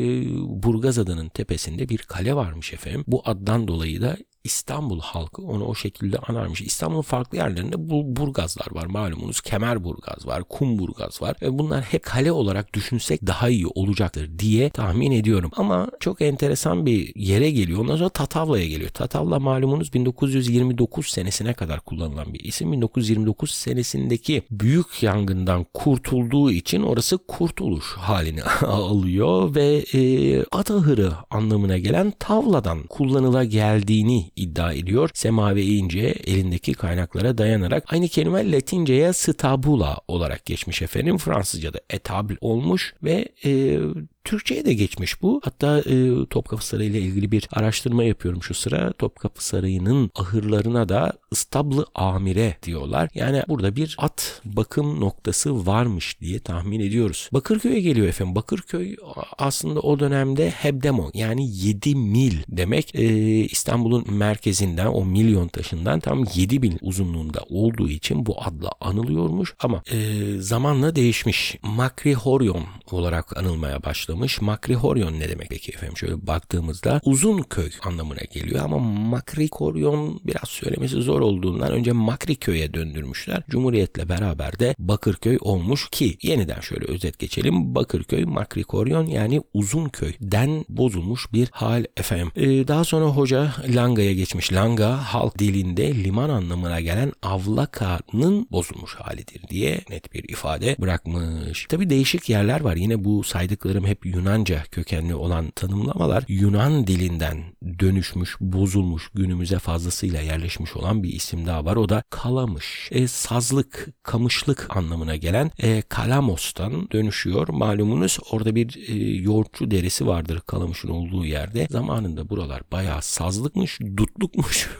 Burgaz 0.62 0.98
adının 0.98 1.28
tepesinde 1.28 1.88
bir 1.88 1.98
kale 1.98 2.34
varmış 2.34 2.72
efendim. 2.72 3.04
Bu 3.06 3.22
addan 3.24 3.68
dolayı 3.68 4.02
da 4.02 4.16
İstanbul 4.46 5.00
halkı 5.00 5.42
onu 5.42 5.64
o 5.64 5.74
şekilde 5.74 6.18
anarmış. 6.18 6.60
İstanbul'un 6.60 7.02
farklı 7.02 7.38
yerlerinde 7.38 7.90
bu 7.90 8.16
burgazlar 8.16 8.66
var 8.70 8.86
malumunuz. 8.86 9.40
Kemerburgaz 9.40 10.26
var, 10.26 10.42
Kumburgaz 10.48 11.22
var. 11.22 11.36
Ve 11.42 11.58
bunlar 11.58 11.82
hep 11.82 12.02
kale 12.02 12.32
olarak 12.32 12.74
düşünsek 12.74 13.26
daha 13.26 13.48
iyi 13.48 13.66
olacaktır 13.66 14.38
diye 14.38 14.70
tahmin 14.70 15.10
ediyorum. 15.10 15.50
Ama 15.56 15.88
çok 16.00 16.22
enteresan 16.22 16.86
bir 16.86 17.16
yere 17.16 17.50
geliyor. 17.50 17.80
Ondan 17.80 17.96
sonra 17.96 18.08
Tatavla'ya 18.08 18.66
geliyor. 18.66 18.90
Tatavla 18.90 19.38
malumunuz 19.38 19.94
1929 19.94 21.06
senesine 21.06 21.54
kadar 21.54 21.80
kullanılan 21.80 22.34
bir 22.34 22.40
isim. 22.40 22.72
1929 22.72 23.50
senesindeki 23.50 24.42
büyük 24.50 25.02
yangından 25.02 25.66
kurtulduğu 25.74 26.50
için 26.50 26.82
orası 26.82 27.18
kurtuluş 27.18 27.96
halini 27.96 28.42
alıyor 28.66 29.54
ve 29.54 29.84
e, 29.94 30.44
Atahırı 30.44 31.12
anlamına 31.30 31.78
gelen 31.78 32.12
tavladan 32.18 32.82
kullanıla 32.82 33.44
geldiğini 33.44 34.30
iddia 34.36 34.72
ediyor. 34.72 35.10
Semavi 35.14 35.62
ince 35.62 36.00
elindeki 36.00 36.74
kaynaklara 36.74 37.38
dayanarak 37.38 37.92
aynı 37.92 38.08
kelime 38.08 38.52
Latinceye 38.52 39.12
stabula 39.12 39.98
olarak 40.08 40.44
geçmiş 40.46 40.82
efendim. 40.82 41.18
Fransızca'da 41.18 41.80
etable 41.90 42.36
olmuş 42.40 42.94
ve 43.02 43.28
e, 43.44 43.78
Türkçe'ye 44.26 44.64
de 44.64 44.74
geçmiş 44.74 45.22
bu. 45.22 45.40
Hatta 45.44 45.78
e, 45.78 46.26
Topkapı 46.30 46.66
Sarayı 46.66 46.90
ile 46.90 47.00
ilgili 47.00 47.32
bir 47.32 47.48
araştırma 47.52 48.04
yapıyorum 48.04 48.42
şu 48.42 48.54
sıra. 48.54 48.92
Topkapı 48.92 49.44
Sarayı'nın 49.44 50.10
ahırlarına 50.14 50.88
da 50.88 51.12
ıstablı 51.32 51.86
amire 51.94 52.56
diyorlar. 52.62 53.08
Yani 53.14 53.42
burada 53.48 53.76
bir 53.76 53.96
at 53.98 54.40
bakım 54.44 55.00
noktası 55.00 55.66
varmış 55.66 56.20
diye 56.20 56.38
tahmin 56.38 56.80
ediyoruz. 56.80 57.28
Bakırköy'e 57.32 57.80
geliyor 57.80 58.06
efendim. 58.06 58.34
Bakırköy 58.34 58.96
aslında 59.38 59.80
o 59.80 59.98
dönemde 59.98 60.50
Hebdemon 60.50 61.10
yani 61.14 61.50
7 61.50 61.94
mil 61.94 62.36
demek. 62.48 62.94
E, 62.94 63.04
İstanbul'un 63.44 64.14
merkezinden 64.14 64.86
o 64.86 65.04
milyon 65.04 65.48
taşından 65.48 66.00
tam 66.00 66.24
7 66.34 66.62
bin 66.62 66.78
uzunluğunda 66.80 67.40
olduğu 67.48 67.88
için 67.88 68.26
bu 68.26 68.42
adla 68.42 68.70
anılıyormuş. 68.80 69.54
Ama 69.60 69.82
e, 69.92 69.98
zamanla 70.38 70.96
değişmiş. 70.96 71.56
Makrihoryon 71.62 72.64
olarak 72.90 73.36
anılmaya 73.36 73.82
başlamış 73.82 74.15
başlamış. 74.16 74.40
Makrihoryon 74.40 75.20
ne 75.20 75.28
demek 75.28 75.50
peki 75.50 75.72
efendim? 75.72 75.96
Şöyle 75.96 76.26
baktığımızda 76.26 77.00
uzun 77.04 77.42
köy 77.42 77.70
anlamına 77.82 78.20
geliyor 78.32 78.64
ama 78.64 78.78
Makrihoryon 78.78 80.20
biraz 80.24 80.48
söylemesi 80.48 81.02
zor 81.02 81.20
olduğundan 81.20 81.72
önce 81.72 81.92
Makriköy'e 81.92 82.74
döndürmüşler. 82.74 83.42
Cumhuriyetle 83.48 84.08
beraber 84.08 84.58
de 84.58 84.74
Bakırköy 84.78 85.38
olmuş 85.40 85.88
ki 85.90 86.18
yeniden 86.22 86.60
şöyle 86.60 86.84
özet 86.84 87.18
geçelim. 87.18 87.74
Bakırköy 87.74 88.24
Makrihoryon 88.24 89.06
yani 89.06 89.42
uzun 89.54 89.88
köyden 89.88 90.64
bozulmuş 90.68 91.32
bir 91.32 91.48
hal 91.52 91.84
efendim. 91.96 92.30
Ee, 92.36 92.68
daha 92.68 92.84
sonra 92.84 93.04
hoca 93.04 93.52
Langa'ya 93.68 94.12
geçmiş. 94.12 94.52
Langa 94.52 94.96
halk 94.96 95.38
dilinde 95.38 96.04
liman 96.04 96.30
anlamına 96.30 96.80
gelen 96.80 97.12
avlakanın 97.22 98.48
bozulmuş 98.52 98.94
halidir 98.94 99.42
diye 99.48 99.80
net 99.90 100.14
bir 100.14 100.24
ifade 100.28 100.76
bırakmış. 100.78 101.66
Tabi 101.68 101.90
değişik 101.90 102.28
yerler 102.28 102.60
var. 102.60 102.76
Yine 102.76 103.04
bu 103.04 103.24
saydıklarım 103.24 103.86
hep 103.86 104.05
Yunanca 104.06 104.62
kökenli 104.70 105.14
olan 105.14 105.50
tanımlamalar 105.50 106.24
Yunan 106.28 106.86
dilinden 106.86 107.44
dönüşmüş, 107.78 108.36
bozulmuş, 108.40 109.10
günümüze 109.14 109.58
fazlasıyla 109.58 110.20
yerleşmiş 110.20 110.76
olan 110.76 111.02
bir 111.02 111.12
isim 111.12 111.46
daha 111.46 111.64
var. 111.64 111.76
O 111.76 111.88
da 111.88 112.02
kalamış. 112.10 112.88
E, 112.92 113.08
sazlık, 113.08 113.88
kamışlık 114.02 114.76
anlamına 114.76 115.16
gelen 115.16 115.50
e, 115.58 115.82
kalamos'tan 115.82 116.90
dönüşüyor. 116.90 117.48
Malumunuz 117.48 118.18
orada 118.30 118.54
bir 118.54 118.88
e, 118.88 118.94
yoğurtçu 119.22 119.70
derisi 119.70 120.06
vardır 120.06 120.40
kalamışın 120.46 120.88
olduğu 120.88 121.24
yerde. 121.24 121.66
Zamanında 121.70 122.28
buralar 122.28 122.62
bayağı 122.72 123.02
sazlıkmış, 123.02 123.80
dutlukmuş. 123.96 124.70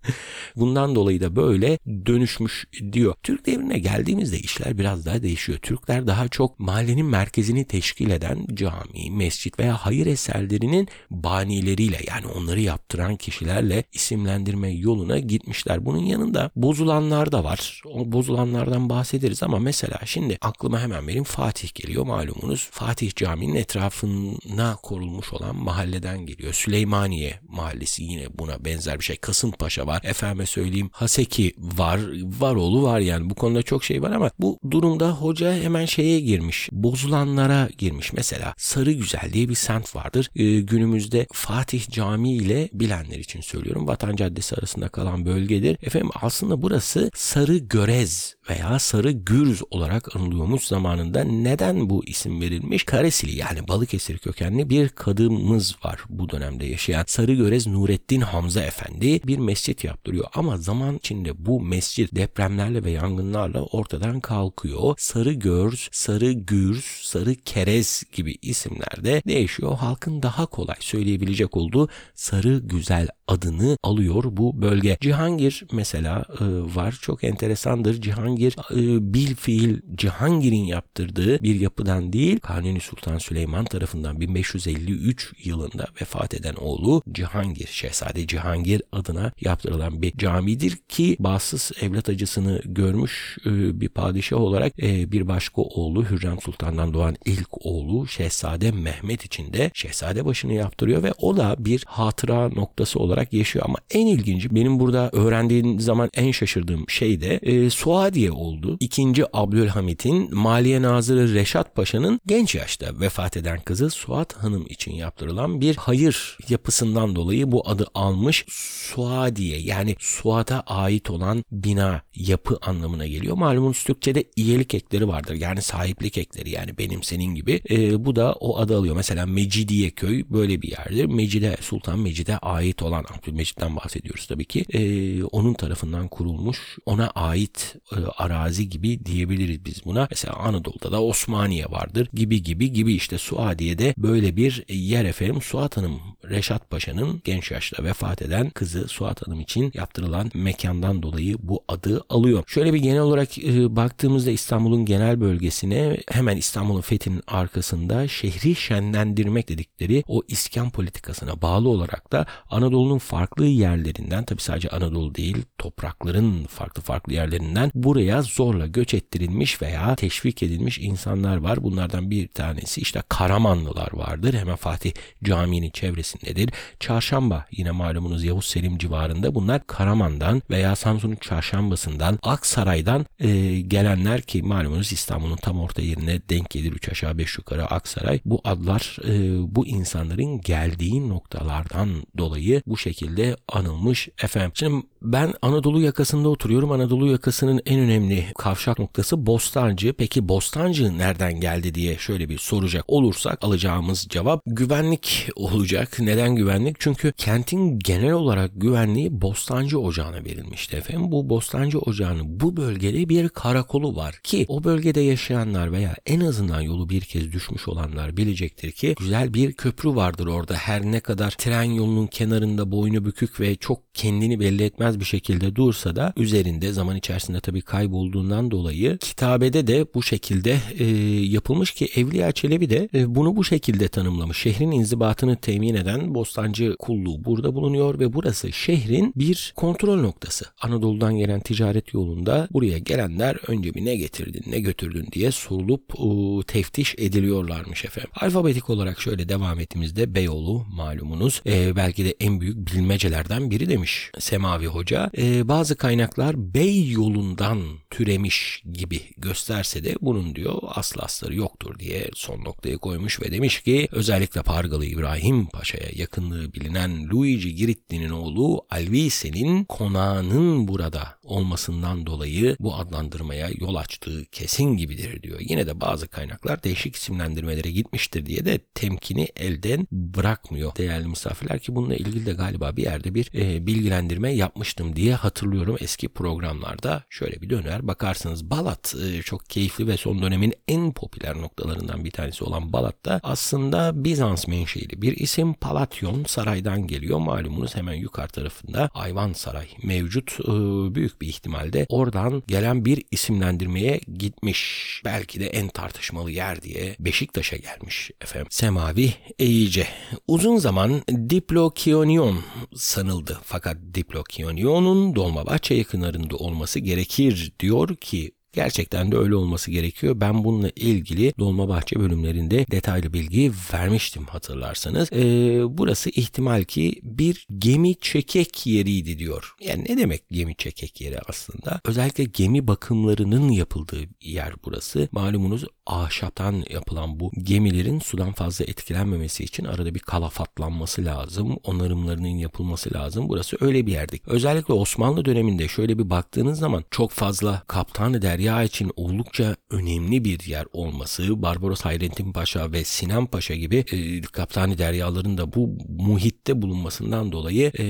Bundan 0.56 0.94
dolayı 0.94 1.20
da 1.20 1.36
böyle 1.36 1.78
dönüşmüş 2.06 2.66
diyor. 2.92 3.14
Türk 3.22 3.46
devrine 3.46 3.78
geldiğimizde 3.78 4.38
işler 4.38 4.78
biraz 4.78 5.06
daha 5.06 5.22
değişiyor. 5.22 5.58
Türkler 5.58 6.06
daha 6.06 6.28
çok 6.28 6.60
mahallenin 6.60 7.06
merkezini 7.06 7.64
teşkil 7.64 8.10
eden 8.10 8.46
cami, 8.72 9.10
mescit 9.10 9.58
veya 9.58 9.76
hayır 9.76 10.06
eserlerinin 10.06 10.88
banileriyle 11.10 11.98
yani 12.08 12.26
onları 12.26 12.60
yaptıran 12.60 13.16
kişilerle 13.16 13.84
isimlendirme 13.92 14.70
yoluna 14.70 15.18
gitmişler. 15.18 15.86
Bunun 15.86 16.04
yanında 16.04 16.50
bozulanlar 16.56 17.32
da 17.32 17.44
var. 17.44 17.82
O 17.94 18.12
bozulanlardan 18.12 18.88
bahsederiz 18.88 19.42
ama 19.42 19.58
mesela 19.58 19.98
şimdi 20.04 20.38
aklıma 20.40 20.80
hemen 20.80 21.08
benim 21.08 21.24
Fatih 21.24 21.74
geliyor 21.74 22.06
malumunuz. 22.06 22.68
Fatih 22.70 23.14
Camii'nin 23.14 23.54
etrafına 23.54 24.76
korulmuş 24.82 25.32
olan 25.32 25.56
mahalleden 25.56 26.26
geliyor. 26.26 26.52
Süleymaniye 26.52 27.40
mahallesi 27.48 28.04
yine 28.04 28.38
buna 28.38 28.64
benzer 28.64 28.98
bir 28.98 29.04
şey. 29.04 29.16
Kasımpaşa 29.16 29.86
var. 29.86 30.00
Efendime 30.04 30.46
söyleyeyim 30.46 30.90
Haseki 30.92 31.54
var. 31.58 32.00
Varoğlu 32.40 32.82
var 32.82 33.00
yani 33.00 33.30
bu 33.30 33.34
konuda 33.34 33.62
çok 33.62 33.84
şey 33.84 34.02
var 34.02 34.10
ama 34.10 34.30
bu 34.38 34.58
durumda 34.70 35.10
hoca 35.10 35.54
hemen 35.54 35.84
şeye 35.84 36.20
girmiş. 36.20 36.68
Bozulanlara 36.72 37.68
girmiş. 37.78 38.12
Mesela 38.12 38.51
Sarı 38.56 38.92
Güzel 38.92 39.32
diye 39.32 39.48
bir 39.48 39.54
semt 39.54 39.96
vardır. 39.96 40.30
Ee, 40.36 40.60
günümüzde 40.60 41.26
Fatih 41.32 41.90
Camii 41.90 42.36
ile 42.36 42.68
bilenler 42.72 43.18
için 43.18 43.40
söylüyorum. 43.40 43.86
Vatan 43.86 44.16
Caddesi 44.16 44.56
arasında 44.56 44.88
kalan 44.88 45.26
bölgedir. 45.26 45.76
Efendim 45.82 46.10
aslında 46.14 46.62
burası 46.62 47.10
Sarı 47.14 47.56
Görez 47.56 48.36
veya 48.52 48.78
Sarı 48.78 49.12
Gürz 49.12 49.62
olarak 49.70 50.16
anılıyormuş 50.16 50.64
zamanında. 50.64 51.24
Neden 51.24 51.90
bu 51.90 52.04
isim 52.04 52.40
verilmiş? 52.40 52.84
Karesili 52.84 53.38
yani 53.38 53.68
Balıkesir 53.68 54.18
kökenli 54.18 54.70
bir 54.70 54.88
kadımız 54.88 55.76
var 55.84 56.00
bu 56.08 56.30
dönemde 56.30 56.66
yaşayan. 56.66 57.04
Sarı 57.06 57.34
Görez 57.34 57.66
Nurettin 57.66 58.20
Hamza 58.20 58.62
Efendi 58.62 59.20
bir 59.26 59.38
mescit 59.38 59.84
yaptırıyor. 59.84 60.24
Ama 60.34 60.56
zaman 60.56 60.96
içinde 60.96 61.46
bu 61.46 61.60
mescit 61.60 62.14
depremlerle 62.14 62.84
ve 62.84 62.90
yangınlarla 62.90 63.62
ortadan 63.62 64.20
kalkıyor. 64.20 64.94
Sarı 64.98 65.32
Görz, 65.32 65.88
Sarı 65.92 66.32
Gürz, 66.32 66.84
Sarı 66.84 67.34
Kerez 67.34 68.02
gibi 68.12 68.36
isimler 68.42 69.04
de 69.04 69.22
değişiyor. 69.26 69.76
Halkın 69.76 70.22
daha 70.22 70.46
kolay 70.46 70.76
söyleyebilecek 70.80 71.56
olduğu 71.56 71.88
Sarı 72.14 72.58
Güzel 72.58 73.08
adını 73.28 73.76
alıyor 73.82 74.24
bu 74.26 74.62
bölge. 74.62 74.96
Cihangir 75.00 75.64
mesela 75.72 76.24
e, 76.40 76.44
var. 76.74 76.98
Çok 77.02 77.24
enteresandır. 77.24 78.00
Cihangir 78.00 78.56
e, 78.70 79.14
bil 79.14 79.34
fiil 79.34 79.80
Cihangir'in 79.94 80.64
yaptırdığı 80.64 81.42
bir 81.42 81.60
yapıdan 81.60 82.12
değil 82.12 82.40
Kanuni 82.40 82.80
Sultan 82.80 83.18
Süleyman 83.18 83.64
tarafından 83.64 84.20
1553 84.20 85.32
yılında 85.44 85.86
vefat 86.00 86.34
eden 86.34 86.54
oğlu 86.54 87.02
Cihangir, 87.12 87.66
Şehzade 87.66 88.26
Cihangir 88.26 88.82
adına 88.92 89.32
yaptırılan 89.40 90.02
bir 90.02 90.12
camidir 90.18 90.76
ki 90.76 91.16
bağımsız 91.20 91.72
evlat 91.80 92.08
acısını 92.08 92.62
görmüş 92.64 93.38
e, 93.46 93.80
bir 93.80 93.88
padişah 93.88 94.36
olarak 94.36 94.72
e, 94.82 95.12
bir 95.12 95.28
başka 95.28 95.62
oğlu 95.62 96.04
Hürrem 96.04 96.40
Sultan'dan 96.40 96.94
doğan 96.94 97.16
ilk 97.24 97.66
oğlu 97.66 98.06
Şehzade 98.08 98.70
Mehmet 98.70 99.24
için 99.24 99.52
de 99.52 99.70
Şehzade 99.74 100.24
başını 100.24 100.52
yaptırıyor 100.52 101.02
ve 101.02 101.12
o 101.18 101.36
da 101.36 101.56
bir 101.58 101.84
hatıra 101.86 102.48
noktası 102.48 102.98
olarak 102.98 103.21
yaşıyor 103.32 103.64
ama 103.68 103.78
en 103.90 104.06
ilginci 104.06 104.54
benim 104.54 104.80
burada 104.80 105.10
öğrendiğim 105.12 105.80
zaman 105.80 106.10
en 106.14 106.30
şaşırdığım 106.30 106.88
şey 106.88 107.20
de 107.20 107.34
e, 107.42 107.70
Suadiye 107.70 108.32
oldu. 108.32 108.76
İkinci 108.80 109.24
Abdülhamit'in 109.32 110.34
Maliye 110.34 110.82
Nazırı 110.82 111.34
Reşat 111.34 111.74
Paşa'nın 111.74 112.20
genç 112.26 112.54
yaşta 112.54 113.00
vefat 113.00 113.36
eden 113.36 113.60
kızı 113.60 113.90
Suat 113.90 114.32
Hanım 114.32 114.66
için 114.68 114.92
yaptırılan 114.92 115.60
bir 115.60 115.76
hayır 115.76 116.38
yapısından 116.48 117.16
dolayı 117.16 117.52
bu 117.52 117.68
adı 117.68 117.86
almış 117.94 118.44
Suadiye 118.48 119.58
yani 119.58 119.96
Suat'a 119.98 120.60
ait 120.60 121.10
olan 121.10 121.44
bina 121.52 122.02
yapı 122.14 122.58
anlamına 122.62 123.06
geliyor. 123.06 123.36
Malumunuz 123.36 123.84
Türkçe'de 123.84 124.24
iyelik 124.36 124.74
ekleri 124.74 125.08
vardır 125.08 125.34
yani 125.34 125.62
sahiplik 125.62 126.18
ekleri 126.18 126.50
yani 126.50 126.78
benim 126.78 127.02
senin 127.02 127.34
gibi. 127.34 127.60
E, 127.70 128.04
bu 128.04 128.16
da 128.16 128.32
o 128.32 128.58
adı 128.58 128.76
alıyor. 128.76 128.96
Mesela 128.96 129.26
Mecidiye 129.26 129.90
köy 129.90 130.24
böyle 130.30 130.62
bir 130.62 130.70
yerdir. 130.70 131.04
Mecide 131.04 131.56
Sultan 131.60 131.98
Mecid'e 131.98 132.36
ait 132.36 132.82
olan 132.82 133.01
Abdülmecit'ten 133.04 133.76
bahsediyoruz 133.76 134.26
tabii 134.26 134.44
ki. 134.44 134.64
E, 134.72 135.24
onun 135.24 135.54
tarafından 135.54 136.08
kurulmuş 136.08 136.78
ona 136.86 137.10
ait 137.10 137.76
e, 137.92 137.96
arazi 138.16 138.68
gibi 138.68 139.04
diyebiliriz 139.04 139.64
biz 139.64 139.84
buna. 139.84 140.06
Mesela 140.10 140.36
Anadolu'da 140.36 140.92
da 140.92 141.02
Osmaniye 141.02 141.66
vardır 141.66 142.08
gibi 142.14 142.42
gibi 142.42 142.72
gibi 142.72 142.94
işte 142.94 143.18
Suadiye'de 143.18 143.94
böyle 143.98 144.36
bir 144.36 144.64
yer 144.68 145.04
efendim. 145.04 145.42
Suat 145.42 145.76
Hanım 145.76 146.00
Reşat 146.30 146.70
Paşa'nın 146.70 147.22
genç 147.24 147.50
yaşta 147.50 147.84
vefat 147.84 148.22
eden 148.22 148.50
kızı 148.50 148.88
Suat 148.88 149.26
Hanım 149.26 149.40
için 149.40 149.70
yaptırılan 149.74 150.30
mekandan 150.34 151.02
dolayı 151.02 151.36
bu 151.38 151.64
adı 151.68 152.04
alıyor. 152.08 152.44
Şöyle 152.46 152.74
bir 152.74 152.78
genel 152.78 153.00
olarak 153.00 153.38
e, 153.38 153.76
baktığımızda 153.76 154.30
İstanbul'un 154.30 154.84
genel 154.84 155.20
bölgesine 155.20 155.96
hemen 156.10 156.36
İstanbul'un 156.36 156.80
fethinin 156.80 157.22
arkasında 157.26 158.08
şehri 158.08 158.54
şenlendirmek 158.54 159.48
dedikleri 159.48 160.04
o 160.08 160.22
iskan 160.28 160.70
politikasına 160.70 161.42
bağlı 161.42 161.68
olarak 161.68 162.12
da 162.12 162.26
Anadolu'nun 162.50 162.98
farklı 162.98 163.44
yerlerinden 163.44 164.24
tabi 164.24 164.40
sadece 164.40 164.68
Anadolu 164.68 165.14
değil 165.14 165.42
toprakların 165.58 166.44
farklı 166.44 166.82
farklı 166.82 167.12
yerlerinden 167.12 167.70
buraya 167.74 168.22
zorla 168.22 168.66
göç 168.66 168.94
ettirilmiş 168.94 169.62
veya 169.62 169.96
teşvik 169.96 170.42
edilmiş 170.42 170.78
insanlar 170.78 171.36
var. 171.36 171.62
Bunlardan 171.62 172.10
bir 172.10 172.28
tanesi 172.28 172.80
işte 172.80 173.02
Karamanlılar 173.08 173.92
vardır. 173.92 174.34
Hemen 174.34 174.56
Fatih 174.56 174.92
Camii'nin 175.24 175.70
çevresindedir. 176.12 176.50
Çarşamba 176.80 177.46
yine 177.52 177.70
malumunuz 177.70 178.24
Yavuz 178.24 178.44
Selim 178.44 178.78
civarında 178.78 179.34
bunlar 179.34 179.66
Karaman'dan 179.66 180.42
veya 180.50 180.76
Samsun'un 180.76 181.16
Çarşambası'ndan 181.16 182.18
Aksaray'dan 182.22 183.06
e, 183.18 183.60
gelenler 183.60 184.22
ki 184.22 184.42
malumunuz 184.42 184.92
İstanbul'un 184.92 185.36
tam 185.36 185.60
orta 185.60 185.82
yerine 185.82 186.20
denk 186.28 186.50
gelir 186.50 186.72
3 186.72 186.88
aşağı 186.88 187.18
5 187.18 187.38
yukarı 187.38 187.66
Aksaray. 187.66 188.20
Bu 188.24 188.40
adlar 188.44 188.96
e, 189.04 189.54
bu 189.56 189.66
insanların 189.66 190.40
geldiği 190.40 191.08
noktalardan 191.08 191.88
dolayı 192.18 192.62
bu 192.66 192.76
şekilde 192.76 193.36
anılmış 193.48 194.08
efendim. 194.22 194.52
Şimdi 194.54 194.86
ben 195.02 195.34
Anadolu 195.42 195.80
yakasında 195.80 196.28
oturuyorum. 196.28 196.72
Anadolu 196.72 197.06
yakasının 197.06 197.60
en 197.66 197.80
önemli 197.80 198.26
kavşak 198.38 198.78
noktası 198.78 199.26
Bostancı. 199.26 199.92
Peki 199.92 200.28
Bostancı 200.28 200.98
nereden 200.98 201.40
geldi 201.40 201.74
diye 201.74 201.98
şöyle 201.98 202.28
bir 202.28 202.38
soracak 202.38 202.84
olursak 202.88 203.44
alacağımız 203.44 204.06
cevap 204.08 204.42
güvenlik 204.46 205.28
olacak. 205.36 205.98
Neden 206.06 206.36
güvenlik? 206.36 206.76
Çünkü 206.78 207.12
kentin 207.12 207.78
genel 207.78 208.12
olarak 208.12 208.50
güvenliği 208.54 209.20
Bostancı 209.20 209.80
Ocağı'na 209.80 210.24
verilmişti 210.24 210.76
efendim. 210.76 211.12
Bu 211.12 211.28
Bostancı 211.28 211.78
Ocağı'nın 211.78 212.40
bu 212.40 212.56
bölgede 212.56 213.08
bir 213.08 213.28
karakolu 213.28 213.96
var 213.96 214.20
ki 214.22 214.44
o 214.48 214.64
bölgede 214.64 215.00
yaşayanlar 215.00 215.72
veya 215.72 215.96
en 216.06 216.20
azından 216.20 216.60
yolu 216.60 216.88
bir 216.88 217.00
kez 217.00 217.32
düşmüş 217.32 217.68
olanlar 217.68 218.16
bilecektir 218.16 218.72
ki 218.72 218.94
güzel 218.98 219.34
bir 219.34 219.52
köprü 219.52 219.88
vardır 219.88 220.26
orada. 220.26 220.54
Her 220.54 220.82
ne 220.82 221.00
kadar 221.00 221.30
tren 221.30 221.62
yolunun 221.62 222.06
kenarında 222.06 222.70
boynu 222.70 223.04
bükük 223.04 223.40
ve 223.40 223.56
çok 223.56 223.94
kendini 223.94 224.40
belli 224.40 224.62
etmez 224.62 225.00
bir 225.00 225.04
şekilde 225.04 225.56
dursa 225.56 225.96
da 225.96 226.12
üzerinde 226.16 226.72
zaman 226.72 226.96
içerisinde 226.96 227.40
tabii 227.40 227.62
kaybolduğundan 227.62 228.50
dolayı 228.50 228.98
kitabede 228.98 229.66
de 229.66 229.86
bu 229.94 230.02
şekilde 230.02 230.56
e, 230.78 230.84
yapılmış 231.26 231.72
ki 231.72 231.88
Evliya 231.96 232.32
Çelebi 232.32 232.70
de 232.70 232.88
e, 232.94 233.14
bunu 233.14 233.36
bu 233.36 233.44
şekilde 233.44 233.88
tanımlamış. 233.88 234.38
Şehrin 234.38 234.70
inzibatını 234.70 235.36
temin 235.36 235.74
eden 235.74 235.91
Bostancı 236.00 236.76
kulluğu 236.78 237.24
burada 237.24 237.54
bulunuyor 237.54 237.98
ve 237.98 238.12
burası 238.12 238.52
şehrin 238.52 239.12
bir 239.16 239.52
kontrol 239.56 240.00
noktası. 240.00 240.44
Anadolu'dan 240.60 241.16
gelen 241.16 241.40
ticaret 241.40 241.94
yolunda 241.94 242.48
buraya 242.50 242.78
gelenler 242.78 243.36
önce 243.46 243.74
bir 243.74 243.84
ne 243.84 243.96
getirdin 243.96 244.44
ne 244.46 244.60
götürdün 244.60 245.08
diye 245.12 245.30
sorulup 245.30 245.82
e, 245.94 246.06
teftiş 246.46 246.94
ediliyorlarmış 246.98 247.84
efendim. 247.84 248.10
Alfabetik 248.14 248.70
olarak 248.70 249.00
şöyle 249.00 249.28
devam 249.28 249.60
ettiğimizde 249.60 250.14
Beyoğlu 250.14 250.64
malumunuz 250.72 251.42
e, 251.46 251.76
belki 251.76 252.04
de 252.04 252.14
en 252.20 252.40
büyük 252.40 252.56
bilmecelerden 252.56 253.50
biri 253.50 253.68
demiş 253.68 254.10
Semavi 254.18 254.66
Hoca. 254.66 255.10
E, 255.18 255.48
bazı 255.48 255.76
kaynaklar 255.76 256.54
Bey 256.54 256.90
yolundan 256.90 257.58
türemiş 257.90 258.62
gibi 258.72 259.00
gösterse 259.16 259.84
de 259.84 259.94
bunun 260.00 260.34
diyor 260.34 260.54
aslı 260.66 261.02
asları 261.02 261.34
yoktur 261.34 261.78
diye 261.78 262.10
son 262.14 262.44
noktaya 262.44 262.78
koymuş 262.78 263.20
ve 263.22 263.32
demiş 263.32 263.60
ki 263.62 263.88
özellikle 263.92 264.42
Pargalı 264.42 264.86
İbrahim 264.86 265.46
Paşa'ya 265.46 265.81
yakınlığı 265.94 266.52
bilinen 266.52 267.10
Luigi 267.10 267.54
Giritti'nin 267.54 268.10
oğlu 268.10 268.66
Alvise'nin 268.70 269.64
konağının 269.64 270.68
burada 270.68 271.18
olmasından 271.24 272.06
dolayı 272.06 272.56
bu 272.60 272.74
adlandırmaya 272.74 273.48
yol 273.60 273.74
açtığı 273.74 274.24
kesin 274.24 274.76
gibidir 274.76 275.22
diyor. 275.22 275.40
Yine 275.40 275.66
de 275.66 275.80
bazı 275.80 276.08
kaynaklar 276.08 276.62
değişik 276.62 276.96
isimlendirmelere 276.96 277.70
gitmiştir 277.70 278.26
diye 278.26 278.44
de 278.44 278.58
temkini 278.74 279.28
elden 279.36 279.86
bırakmıyor 279.92 280.76
değerli 280.76 281.08
misafirler 281.08 281.58
ki 281.58 281.74
bununla 281.74 281.94
ilgili 281.94 282.26
de 282.26 282.32
galiba 282.32 282.76
bir 282.76 282.82
yerde 282.82 283.14
bir 283.14 283.30
e, 283.34 283.66
bilgilendirme 283.66 284.32
yapmıştım 284.32 284.96
diye 284.96 285.14
hatırlıyorum 285.14 285.76
eski 285.80 286.08
programlarda. 286.08 287.02
Şöyle 287.10 287.42
bir 287.42 287.50
döner 287.50 287.86
bakarsınız 287.86 288.50
Balat 288.50 288.94
e, 289.04 289.22
çok 289.22 289.50
keyifli 289.50 289.86
ve 289.86 289.96
son 289.96 290.22
dönemin 290.22 290.54
en 290.68 290.92
popüler 290.92 291.36
noktalarından 291.36 292.04
bir 292.04 292.10
tanesi 292.10 292.44
olan 292.44 292.72
Balat'ta 292.72 293.20
aslında 293.22 294.04
Bizans 294.04 294.48
menşeili 294.48 295.02
bir 295.02 295.16
isim 295.16 295.54
Palatyon 295.72 296.24
saraydan 296.24 296.86
geliyor. 296.86 297.18
Malumunuz 297.18 297.76
hemen 297.76 297.94
yukarı 297.94 298.28
tarafında 298.28 298.90
Ayvan 298.94 299.32
Saray 299.32 299.66
mevcut. 299.82 300.40
E, 300.40 300.52
büyük 300.94 301.20
bir 301.20 301.28
ihtimalde 301.28 301.86
oradan 301.88 302.42
gelen 302.46 302.84
bir 302.84 303.04
isimlendirmeye 303.10 304.00
gitmiş. 304.18 305.02
Belki 305.04 305.40
de 305.40 305.46
en 305.46 305.68
tartışmalı 305.68 306.30
yer 306.30 306.62
diye 306.62 306.96
Beşiktaş'a 307.00 307.56
gelmiş 307.56 308.10
efendim. 308.20 308.46
Semavi 308.50 309.14
Eyice. 309.38 309.86
Uzun 310.28 310.56
zaman 310.56 311.02
Diplokionion 311.30 312.38
sanıldı. 312.74 313.38
Fakat 313.44 313.76
Diplokionion'un 313.94 315.16
Dolmabahçe 315.16 315.74
yakınlarında 315.74 316.36
olması 316.36 316.78
gerekir 316.78 317.52
diyor 317.60 317.96
ki 317.96 318.32
Gerçekten 318.52 319.12
de 319.12 319.16
öyle 319.16 319.34
olması 319.34 319.70
gerekiyor. 319.70 320.20
Ben 320.20 320.44
bununla 320.44 320.70
ilgili 320.76 321.34
Dolmabahçe 321.38 322.00
bölümlerinde 322.00 322.66
detaylı 322.70 323.12
bilgi 323.12 323.52
vermiştim 323.72 324.24
hatırlarsanız. 324.24 325.12
Ee, 325.12 325.60
burası 325.68 326.10
ihtimal 326.10 326.64
ki 326.64 327.00
bir 327.02 327.46
gemi 327.58 327.94
çekek 327.94 328.66
yeriydi 328.66 329.18
diyor. 329.18 329.54
Yani 329.60 329.84
ne 329.88 329.98
demek 329.98 330.28
gemi 330.30 330.56
çekek 330.56 331.00
yeri 331.00 331.18
aslında? 331.28 331.80
Özellikle 331.84 332.24
gemi 332.24 332.66
bakımlarının 332.66 333.48
yapıldığı 333.48 334.00
yer 334.20 334.52
burası. 334.64 335.08
Malumunuz 335.12 335.64
ahşaptan 335.86 336.64
yapılan 336.70 337.20
bu 337.20 337.30
gemilerin 337.42 337.98
sudan 337.98 338.32
fazla 338.32 338.64
etkilenmemesi 338.64 339.44
için 339.44 339.64
arada 339.64 339.94
bir 339.94 340.00
kalafatlanması 340.00 341.04
lazım. 341.04 341.56
Onarımlarının 341.64 342.28
yapılması 342.28 342.94
lazım. 342.94 343.28
Burası 343.28 343.56
öyle 343.60 343.86
bir 343.86 343.92
yerdi. 343.92 344.20
Özellikle 344.26 344.74
Osmanlı 344.74 345.24
döneminde 345.24 345.68
şöyle 345.68 345.98
bir 345.98 346.10
baktığınız 346.10 346.58
zaman 346.58 346.84
çok 346.90 347.10
fazla 347.10 347.62
kaptanı 347.66 348.22
der 348.22 348.38
derya 348.42 348.62
için 348.62 348.90
oldukça 348.96 349.56
önemli 349.70 350.24
bir 350.24 350.46
yer 350.46 350.66
olması, 350.72 351.42
Barbaros 351.42 351.80
Hayrettin 351.80 352.32
Paşa 352.32 352.72
ve 352.72 352.84
Sinan 352.84 353.26
Paşa 353.26 353.54
gibi 353.54 353.76
e, 353.92 354.20
kaptani 354.20 354.78
deryaların 354.78 355.38
da 355.38 355.52
bu 355.52 355.78
muhitte 355.98 356.62
bulunmasından 356.62 357.32
dolayı 357.32 357.72
e, 357.78 357.84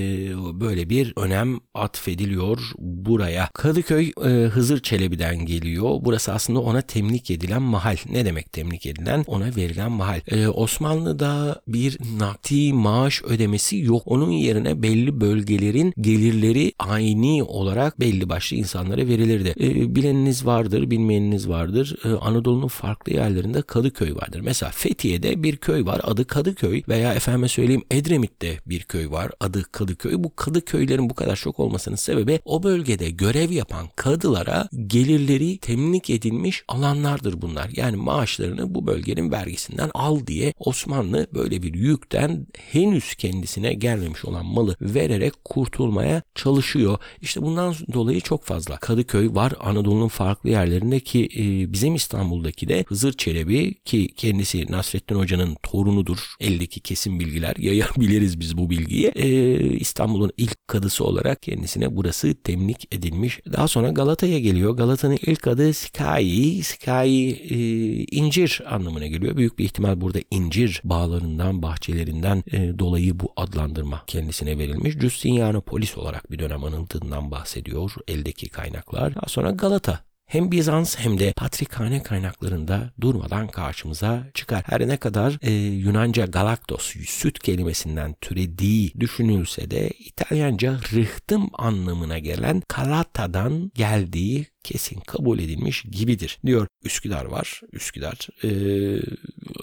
böyle 0.61 0.91
bir 0.91 1.13
önem 1.17 1.61
atfediliyor 1.75 2.59
buraya. 2.79 3.49
Kadıköy 3.55 4.13
e, 4.25 4.29
Hızır 4.29 4.83
Çelebi'den 4.83 5.47
geliyor. 5.47 5.99
Burası 6.01 6.33
aslında 6.33 6.61
ona 6.61 6.81
temlik 6.81 7.31
edilen 7.31 7.63
mahal. 7.63 7.97
Ne 8.11 8.25
demek 8.25 8.53
temlik 8.53 8.87
edilen? 8.87 9.25
Ona 9.27 9.57
verilen 9.57 9.93
mahal. 9.93 10.21
E, 10.29 10.49
Osmanlı'da 10.49 11.63
bir 11.69 11.99
nakdi 12.19 12.73
maaş 12.73 13.23
ödemesi 13.23 13.77
yok. 13.77 14.03
Onun 14.07 14.31
yerine 14.31 14.83
belli 14.83 15.21
bölgelerin 15.21 15.93
gelirleri 16.01 16.73
aynı 16.79 17.45
olarak 17.45 18.01
belli 18.01 18.29
başlı 18.29 18.57
insanlara 18.57 19.07
verilirdi. 19.07 19.55
E, 19.61 19.95
bileniniz 19.95 20.42
vardır, 20.47 20.91
bilmeyeniniz 20.91 21.49
vardır. 21.49 21.97
Ee, 22.05 22.09
Anadolu'nun 22.09 22.69
farklı 22.69 23.13
yerlerinde 23.13 23.63
Kadıköy 23.63 24.15
vardır. 24.15 24.41
Mesela 24.41 24.73
Fethiye'de 24.73 25.43
bir 25.43 25.57
köy 25.57 25.85
var 25.85 26.01
adı 26.05 26.25
Kadıköy 26.25 26.83
veya 26.89 27.15
efendime 27.15 27.49
söyleyeyim 27.49 27.83
Edremit'te 27.91 28.59
bir 28.67 28.83
köy 28.83 29.11
var 29.11 29.31
adı 29.41 29.63
Kadıköy. 29.73 30.15
Bu 30.19 30.37
Kadıköylerin 30.37 31.11
bu 31.11 31.15
kadar 31.15 31.37
çok 31.37 31.61
olmasının 31.61 31.97
sebebi 31.97 32.41
o 32.45 32.63
bölgede 32.63 33.11
görev 33.11 33.51
yapan 33.51 33.87
kadılara 33.97 34.69
gelirleri 34.87 35.59
temlik 35.59 36.11
edilmiş 36.11 36.65
alanlardır 36.69 37.43
bunlar. 37.43 37.71
Yani 37.77 37.97
maaşlarını 37.97 38.75
bu 38.75 38.87
bölgenin 38.87 39.33
vergisinden 39.33 39.91
al 39.95 40.27
diye 40.27 40.55
Osmanlı 40.59 41.27
böyle 41.35 41.63
bir 41.63 41.75
yükten 41.75 42.47
henüz 42.71 43.15
kendisine 43.15 43.75
gelmemiş 43.75 44.25
olan 44.25 44.47
malı 44.47 44.77
vererek 44.81 45.45
kurtulmaya 45.45 46.23
çalışıyor. 46.35 46.99
İşte 47.21 47.43
bundan 47.43 47.75
dolayı 47.93 48.21
çok 48.21 48.45
fazla 48.45 48.77
Kadıköy 48.77 49.35
var 49.35 49.53
Anadolu'nun 49.61 50.09
farklı 50.09 50.32
farklı 50.33 50.51
yerlerinde 50.51 51.01
ki 51.01 51.29
e, 51.37 51.73
bizim 51.73 51.95
İstanbul'daki 51.95 52.69
de 52.69 52.85
Hızır 52.89 53.13
Çelebi 53.13 53.75
ki 53.75 54.09
kendisi 54.17 54.73
Nasrettin 54.73 55.15
Hoca'nın 55.15 55.57
torunudur. 55.63 56.19
Eldeki 56.41 56.81
kesin 56.81 57.21
bilgiler 57.21 57.57
yayabiliriz 57.57 58.41
biz 58.41 58.57
bu 58.57 58.71
bilgiyi. 58.71 59.07
E, 59.07 59.29
İstanbul'un 59.77 60.33
ilk 60.37 60.69
kadısı 60.69 61.05
olarak 61.05 61.43
kendisine 61.43 61.97
burası 61.97 62.35
temlik 62.35 62.95
edilmiş. 62.95 63.41
Daha 63.53 63.69
sonra 63.69 63.91
Galata'ya 63.91 64.39
geliyor. 64.39 64.77
Galata'nın 64.77 65.19
ilk 65.27 65.47
adı 65.47 65.75
Sky. 65.75 66.61
Sky 66.63 67.31
e, 67.31 67.59
incir 68.05 68.63
anlamına 68.69 69.07
geliyor. 69.07 69.37
Büyük 69.37 69.59
bir 69.59 69.65
ihtimal 69.65 70.01
burada 70.01 70.19
incir 70.31 70.81
bağlarından, 70.85 71.63
bahçelerinden 71.63 72.43
dolayı 72.79 73.21
bu 73.21 73.33
adlandırma 73.37 74.03
kendisine 74.07 74.59
verilmiş. 74.59 74.95
Justinianopolis 74.95 75.99
olarak 75.99 76.31
bir 76.31 76.39
dönem 76.39 76.65
anıldığından 76.65 77.31
bahsediyor 77.31 77.91
eldeki 78.09 78.49
kaynaklar. 78.49 79.15
Daha 79.15 79.29
sonra 79.29 79.51
Galata 79.51 80.13
hem 80.27 80.51
Bizans 80.51 80.99
hem 80.99 81.19
de 81.19 81.33
Patrikhane 81.33 82.03
kaynaklarında 82.03 82.93
durmadan 83.01 83.49
karşımıza 83.49 84.25
çıkar. 84.35 84.63
Her 84.67 84.89
ne 84.89 84.97
kadar 84.97 85.39
e, 85.43 85.53
Yunanca 85.53 86.27
galaktos, 86.27 86.95
süt 87.07 87.39
kelimesinden 87.39 88.15
türediği 88.21 88.93
düşünülse 89.01 89.71
de 89.71 89.89
İtalyanca 89.89 90.79
rıhtım 90.93 91.51
anlamına 91.53 92.19
gelen 92.19 92.63
kalata'dan 92.69 93.71
geldiği 93.75 94.47
kesin 94.65 95.01
kabul 95.01 95.39
edilmiş 95.39 95.83
gibidir 95.91 96.39
diyor. 96.47 96.67
Üsküdar 96.85 97.25
var. 97.25 97.61
Üsküdar 97.73 98.29
e, 98.45 98.51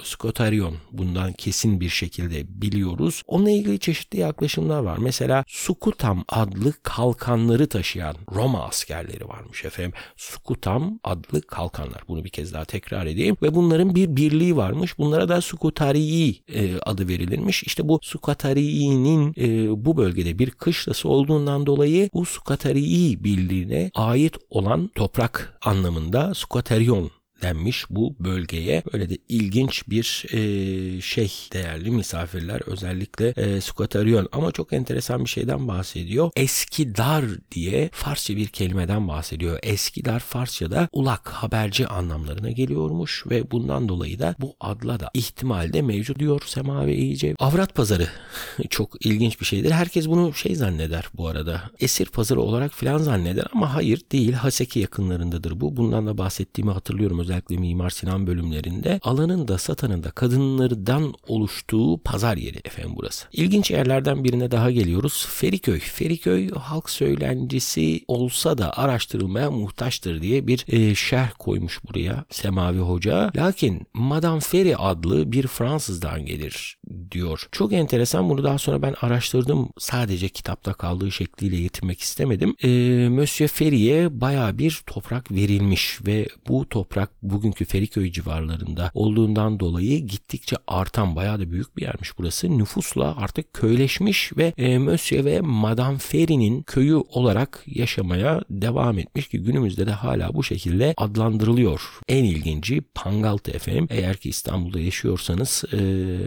Skotarion 0.03 0.75
bundan 0.91 1.33
kesin 1.33 1.79
bir 1.79 1.89
şekilde 1.89 2.61
biliyoruz. 2.61 3.23
Onunla 3.27 3.51
ilgili 3.51 3.79
çeşitli 3.79 4.19
yaklaşımlar 4.19 4.79
var. 4.79 4.97
Mesela 4.97 5.43
Sukutam 5.47 6.23
adlı 6.27 6.73
kalkanları 6.83 7.67
taşıyan 7.69 8.15
Roma 8.35 8.63
askerleri 8.63 9.27
varmış 9.27 9.65
efendim. 9.65 9.93
Sukutam 10.17 10.99
adlı 11.03 11.41
kalkanlar. 11.41 12.01
Bunu 12.07 12.23
bir 12.23 12.29
kez 12.29 12.53
daha 12.53 12.65
tekrar 12.65 13.05
edeyim. 13.05 13.37
Ve 13.41 13.55
bunların 13.55 13.95
bir 13.95 14.15
birliği 14.15 14.57
varmış. 14.57 14.97
Bunlara 14.97 15.29
da 15.29 15.41
Sukutarii 15.41 16.43
e, 16.53 16.79
adı 16.79 17.07
verilirmiş. 17.07 17.63
İşte 17.63 17.87
bu 17.87 17.99
Sukatarii'nin 18.01 19.33
e, 19.37 19.85
bu 19.85 19.97
bölgede 19.97 20.39
bir 20.39 20.51
kışlası 20.51 21.09
olduğundan 21.09 21.65
dolayı 21.65 22.09
bu 22.13 22.25
Sukatarii 22.25 23.23
birliğine 23.23 23.91
ait 23.95 24.35
olan 24.49 24.88
toprak 24.95 25.57
anlamında 25.61 26.33
Squaterion 26.35 27.11
denmiş 27.41 27.85
bu 27.89 28.15
bölgeye. 28.19 28.83
Böyle 28.93 29.09
de 29.09 29.17
ilginç 29.29 29.89
bir 29.89 30.25
e, 30.31 31.01
şey 31.01 31.31
değerli 31.53 31.91
misafirler 31.91 32.61
özellikle 32.65 33.27
e, 33.27 33.61
Squaterion 33.61 34.27
ama 34.31 34.51
çok 34.51 34.73
enteresan 34.73 35.25
bir 35.25 35.29
şeyden 35.29 35.67
bahsediyor. 35.67 36.31
Eskidar 36.35 37.25
diye 37.51 37.89
Farsça 37.93 38.35
bir 38.35 38.47
kelimeden 38.47 39.07
bahsediyor. 39.07 39.59
Eskidar 39.63 40.19
Farsça'da 40.19 40.89
ulak 40.93 41.29
haberci 41.29 41.87
anlamlarına 41.87 42.49
geliyormuş 42.49 43.23
ve 43.29 43.51
bundan 43.51 43.89
dolayı 43.89 44.19
da 44.19 44.35
bu 44.39 44.55
adla 44.59 44.99
da 44.99 45.09
ihtimalde 45.13 45.81
mevcut 45.81 46.19
diyor 46.19 46.41
Semavi 46.45 46.93
iyice. 46.93 47.35
Avrat 47.39 47.75
pazarı 47.75 48.07
çok 48.69 49.05
ilginç 49.05 49.41
bir 49.41 49.45
şeydir. 49.45 49.71
Herkes 49.71 50.07
bunu 50.07 50.33
şey 50.33 50.55
zanneder 50.55 51.09
bu 51.13 51.27
arada. 51.27 51.61
Esir 51.79 52.05
pazarı 52.05 52.41
olarak 52.41 52.73
filan 52.73 52.97
zanneder 52.97 53.45
ama 53.53 53.75
hayır 53.75 54.01
değil. 54.11 54.33
Haseki 54.33 54.79
yakınlarındadır 54.79 55.59
bu. 55.61 55.77
Bundan 55.77 56.07
da 56.07 56.17
bahsettiğimi 56.17 56.71
hatırlıyorum 56.71 57.19
özellikle 57.29 57.57
Mimar 57.57 57.89
Sinan 57.89 58.27
bölümlerinde 58.27 58.99
alanın 59.03 59.47
da 59.47 59.57
satanın 59.57 60.03
da 60.03 60.11
kadınlardan 60.11 61.13
oluştuğu 61.27 61.97
pazar 62.03 62.37
yeri 62.37 62.57
efendim 62.57 62.91
burası. 62.95 63.27
İlginç 63.31 63.71
yerlerden 63.71 64.23
birine 64.23 64.51
daha 64.51 64.71
geliyoruz. 64.71 65.25
Feriköy. 65.29 65.79
Feriköy 65.79 66.49
halk 66.49 66.89
söylencisi 66.89 68.01
olsa 68.07 68.57
da 68.57 68.77
araştırılmaya 68.77 69.51
muhtaçtır 69.51 70.21
diye 70.21 70.47
bir 70.47 70.65
e, 70.67 70.95
şerh 70.95 71.31
koymuş 71.39 71.79
buraya 71.89 72.25
Semavi 72.29 72.79
Hoca. 72.79 73.31
Lakin 73.35 73.87
Madame 73.93 74.39
Ferry 74.39 74.75
adlı 74.75 75.31
bir 75.31 75.47
Fransızdan 75.47 76.25
gelir 76.25 76.78
diyor. 77.11 77.47
Çok 77.51 77.73
enteresan 77.73 78.29
bunu 78.29 78.43
daha 78.43 78.57
sonra 78.57 78.81
ben 78.81 78.95
araştırdım. 79.01 79.69
Sadece 79.77 80.29
kitapta 80.29 80.73
kaldığı 80.73 81.11
şekliyle 81.11 81.55
yetinmek 81.55 82.01
istemedim. 82.01 82.55
E, 82.63 82.69
Monsieur 83.09 83.49
Ferry'e 83.49 84.21
baya 84.21 84.57
bir 84.57 84.81
toprak 84.85 85.31
verilmiş 85.31 85.99
ve 86.05 86.27
bu 86.47 86.69
toprak 86.69 87.09
bugünkü 87.23 87.65
Feriköy 87.65 88.11
civarlarında 88.11 88.91
olduğundan 88.93 89.59
dolayı 89.59 90.07
gittikçe 90.07 90.55
artan 90.67 91.15
baya 91.15 91.39
da 91.39 91.51
büyük 91.51 91.77
bir 91.77 91.81
yermiş 91.81 92.17
burası. 92.17 92.57
Nüfusla 92.57 93.17
artık 93.17 93.53
köyleşmiş 93.53 94.37
ve 94.37 94.53
e, 94.57 94.77
Monsieur 94.77 95.25
ve 95.25 95.41
Madame 95.41 95.97
Ferry'nin 95.97 96.61
köyü 96.61 96.95
olarak 96.95 97.63
yaşamaya 97.65 98.41
devam 98.49 98.99
etmiş 98.99 99.27
ki 99.27 99.39
günümüzde 99.39 99.85
de 99.85 99.91
hala 99.91 100.33
bu 100.33 100.43
şekilde 100.43 100.93
adlandırılıyor. 100.97 101.81
En 102.07 102.23
ilginci 102.23 102.81
Pangaltı 102.81 103.51
efendim. 103.51 103.87
Eğer 103.89 104.17
ki 104.17 104.29
İstanbul'da 104.29 104.79
yaşıyorsanız 104.79 105.63
e, 105.73 105.79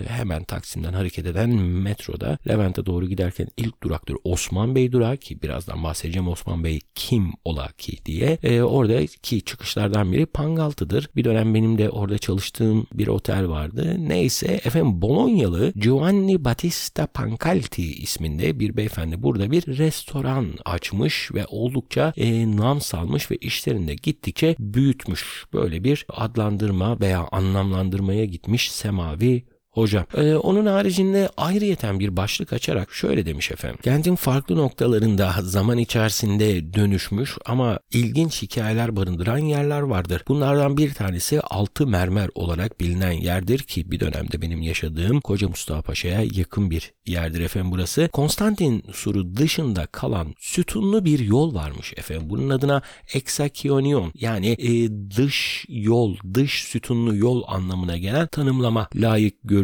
hemen 0.09 0.45
Taksim'den 0.53 0.93
hareket 0.93 1.27
eden 1.27 1.51
metroda 1.61 2.39
Levent'e 2.49 2.87
doğru 2.87 3.09
giderken 3.09 3.49
ilk 3.57 3.83
duraktır 3.83 4.17
Osman 4.25 4.75
Bey 4.75 4.93
durağı 4.93 5.17
ki 5.17 5.43
birazdan 5.43 5.85
bahsedeceğim 5.85 6.29
Osman 6.29 6.65
Bey 6.65 6.81
kim 6.95 7.33
ola 7.45 7.69
ki 7.79 7.97
diye. 8.07 8.39
E, 8.43 8.63
oradaki 8.63 9.43
çıkışlardan 9.43 10.13
biri 10.13 10.27
Pangaltı'dır. 10.27 11.09
Bir 11.17 11.25
dönem 11.25 11.55
benim 11.55 11.79
de 11.79 11.91
orada 11.91 12.19
çalıştığım 12.19 12.87
bir 12.95 13.09
otel 13.09 13.49
vardı. 13.49 13.97
Neyse 13.99 14.47
efendim 14.47 15.03
Bolonyalı 15.03 15.73
Giovanni 15.77 16.45
Battista 16.45 17.07
Pancalti 17.07 17.93
isminde 17.93 18.61
bir 18.61 18.77
beyefendi 18.77 19.23
burada 19.23 19.51
bir 19.51 19.79
restoran 19.79 20.47
açmış 20.65 21.35
ve 21.35 21.47
oldukça 21.47 22.13
e, 22.17 22.57
nam 22.57 22.81
salmış 22.81 23.31
ve 23.31 23.37
işlerinde 23.37 23.95
gittikçe 23.95 24.57
büyütmüş. 24.59 25.45
Böyle 25.53 25.85
bir 25.85 26.07
adlandırma 26.09 27.01
veya 27.01 27.29
anlamlandırmaya 27.33 28.25
gitmiş 28.25 28.73
semavi 28.73 29.45
Hocam 29.73 30.05
ee, 30.17 30.35
onun 30.35 30.67
haricinde 30.67 31.29
ayrıyeten 31.37 32.01
bir 32.01 32.17
başlık 32.17 32.53
açarak 32.53 32.93
şöyle 32.93 33.27
demiş 33.27 33.51
efendim. 33.51 33.79
Kentin 33.83 34.17
farklı 34.17 34.57
noktalarında 34.57 35.35
zaman 35.43 35.79
içerisinde 35.79 36.75
dönüşmüş 36.75 37.39
ama 37.47 37.79
ilginç 37.93 38.43
hikayeler 38.43 38.97
barındıran 38.97 39.39
yerler 39.39 39.81
vardır. 39.81 40.23
Bunlardan 40.29 40.77
bir 40.77 40.95
tanesi 40.95 41.41
altı 41.41 41.87
mermer 41.87 42.31
olarak 42.35 42.81
bilinen 42.81 43.13
yerdir 43.13 43.59
ki 43.59 43.91
bir 43.91 44.01
dönemde 44.01 44.43
benim 44.43 44.63
yaşadığım 44.63 45.21
Koca 45.21 45.49
Mustafa 45.49 45.83
Paşa'ya 45.83 46.23
yakın 46.33 46.71
bir 46.71 46.93
yerdir 47.07 47.41
efendim 47.41 47.71
burası. 47.71 48.09
Konstantin 48.13 48.85
Suru 48.93 49.37
dışında 49.37 49.87
kalan 49.87 50.35
sütunlu 50.39 51.05
bir 51.05 51.19
yol 51.19 51.55
varmış 51.55 51.93
efendim. 51.97 52.31
Bunun 52.31 52.51
adına 52.51 52.83
Exakionion 53.15 54.13
yani 54.15 54.49
e, 54.49 54.91
dış 55.17 55.65
yol, 55.69 56.17
dış 56.35 56.65
sütunlu 56.65 57.17
yol 57.17 57.43
anlamına 57.47 57.97
gelen 57.97 58.27
tanımlama 58.27 58.89
layık 58.95 59.35
görülmüş 59.45 59.62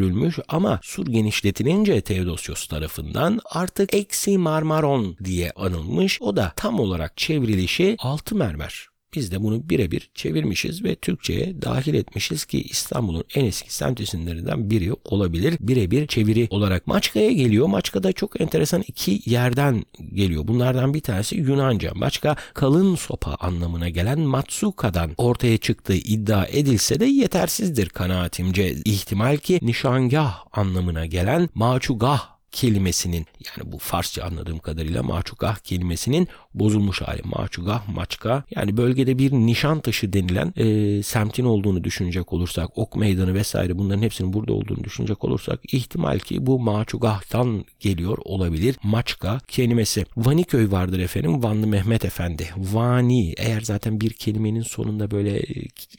ama 0.48 0.80
sur 0.82 1.06
genişletilince 1.06 2.00
Theodosios 2.00 2.66
tarafından 2.66 3.40
artık 3.50 3.94
Eksi 3.94 4.38
Marmaron 4.38 5.16
diye 5.24 5.50
anılmış. 5.50 6.22
O 6.22 6.36
da 6.36 6.52
tam 6.56 6.80
olarak 6.80 7.16
çevrilişi 7.16 7.96
altı 7.98 8.34
mermer 8.34 8.87
biz 9.14 9.32
de 9.32 9.42
bunu 9.42 9.68
birebir 9.68 10.10
çevirmişiz 10.14 10.84
ve 10.84 10.94
Türkçe'ye 10.94 11.62
dahil 11.62 11.94
etmişiz 11.94 12.44
ki 12.44 12.62
İstanbul'un 12.62 13.24
en 13.34 13.44
eski 13.44 13.74
semt 13.74 14.00
isimlerinden 14.00 14.70
biri 14.70 14.92
olabilir. 15.04 15.56
Birebir 15.60 16.06
çeviri 16.06 16.48
olarak 16.50 16.86
Maçka'ya 16.86 17.32
geliyor. 17.32 17.66
Maçka'da 17.66 18.12
çok 18.12 18.40
enteresan 18.40 18.84
iki 18.86 19.20
yerden 19.24 19.84
geliyor. 20.14 20.48
Bunlardan 20.48 20.94
bir 20.94 21.00
tanesi 21.00 21.36
Yunanca. 21.36 21.92
Maçka 21.94 22.36
kalın 22.54 22.94
sopa 22.94 23.34
anlamına 23.34 23.88
gelen 23.88 24.20
Matsuka'dan 24.20 25.10
ortaya 25.16 25.58
çıktığı 25.58 25.94
iddia 25.94 26.46
edilse 26.46 27.00
de 27.00 27.04
yetersizdir 27.04 27.88
kanaatimce. 27.88 28.74
İhtimal 28.84 29.36
ki 29.36 29.58
nişangah 29.62 30.44
anlamına 30.52 31.06
gelen 31.06 31.48
Maçugah 31.54 32.37
kelimesinin 32.52 33.26
yani 33.46 33.72
bu 33.72 33.78
Farsça 33.78 34.24
anladığım 34.24 34.58
kadarıyla 34.58 35.02
maçukah 35.02 35.56
kelimesinin 35.56 36.28
bozulmuş 36.54 37.02
hali. 37.02 37.22
Maçugah, 37.24 37.88
maçka 37.88 38.44
yani 38.50 38.76
bölgede 38.76 39.18
bir 39.18 39.32
nişan 39.32 39.80
taşı 39.80 40.12
denilen 40.12 40.54
e, 40.56 41.02
semtin 41.02 41.44
olduğunu 41.44 41.84
düşünecek 41.84 42.32
olursak 42.32 42.78
ok 42.78 42.96
meydanı 42.96 43.34
vesaire 43.34 43.78
bunların 43.78 44.02
hepsinin 44.02 44.32
burada 44.32 44.52
olduğunu 44.52 44.84
düşünecek 44.84 45.24
olursak 45.24 45.60
ihtimal 45.72 46.18
ki 46.18 46.46
bu 46.46 46.58
maçugahtan 46.58 47.64
geliyor 47.80 48.18
olabilir. 48.24 48.76
Maçka 48.82 49.40
kelimesi. 49.48 50.06
Vaniköy 50.16 50.70
vardır 50.70 50.98
efendim. 50.98 51.42
Vanlı 51.42 51.66
Mehmet 51.66 52.04
Efendi. 52.04 52.50
Vani 52.56 53.34
eğer 53.36 53.60
zaten 53.60 54.00
bir 54.00 54.10
kelimenin 54.10 54.62
sonunda 54.62 55.10
böyle 55.10 55.38
e, 55.38 55.44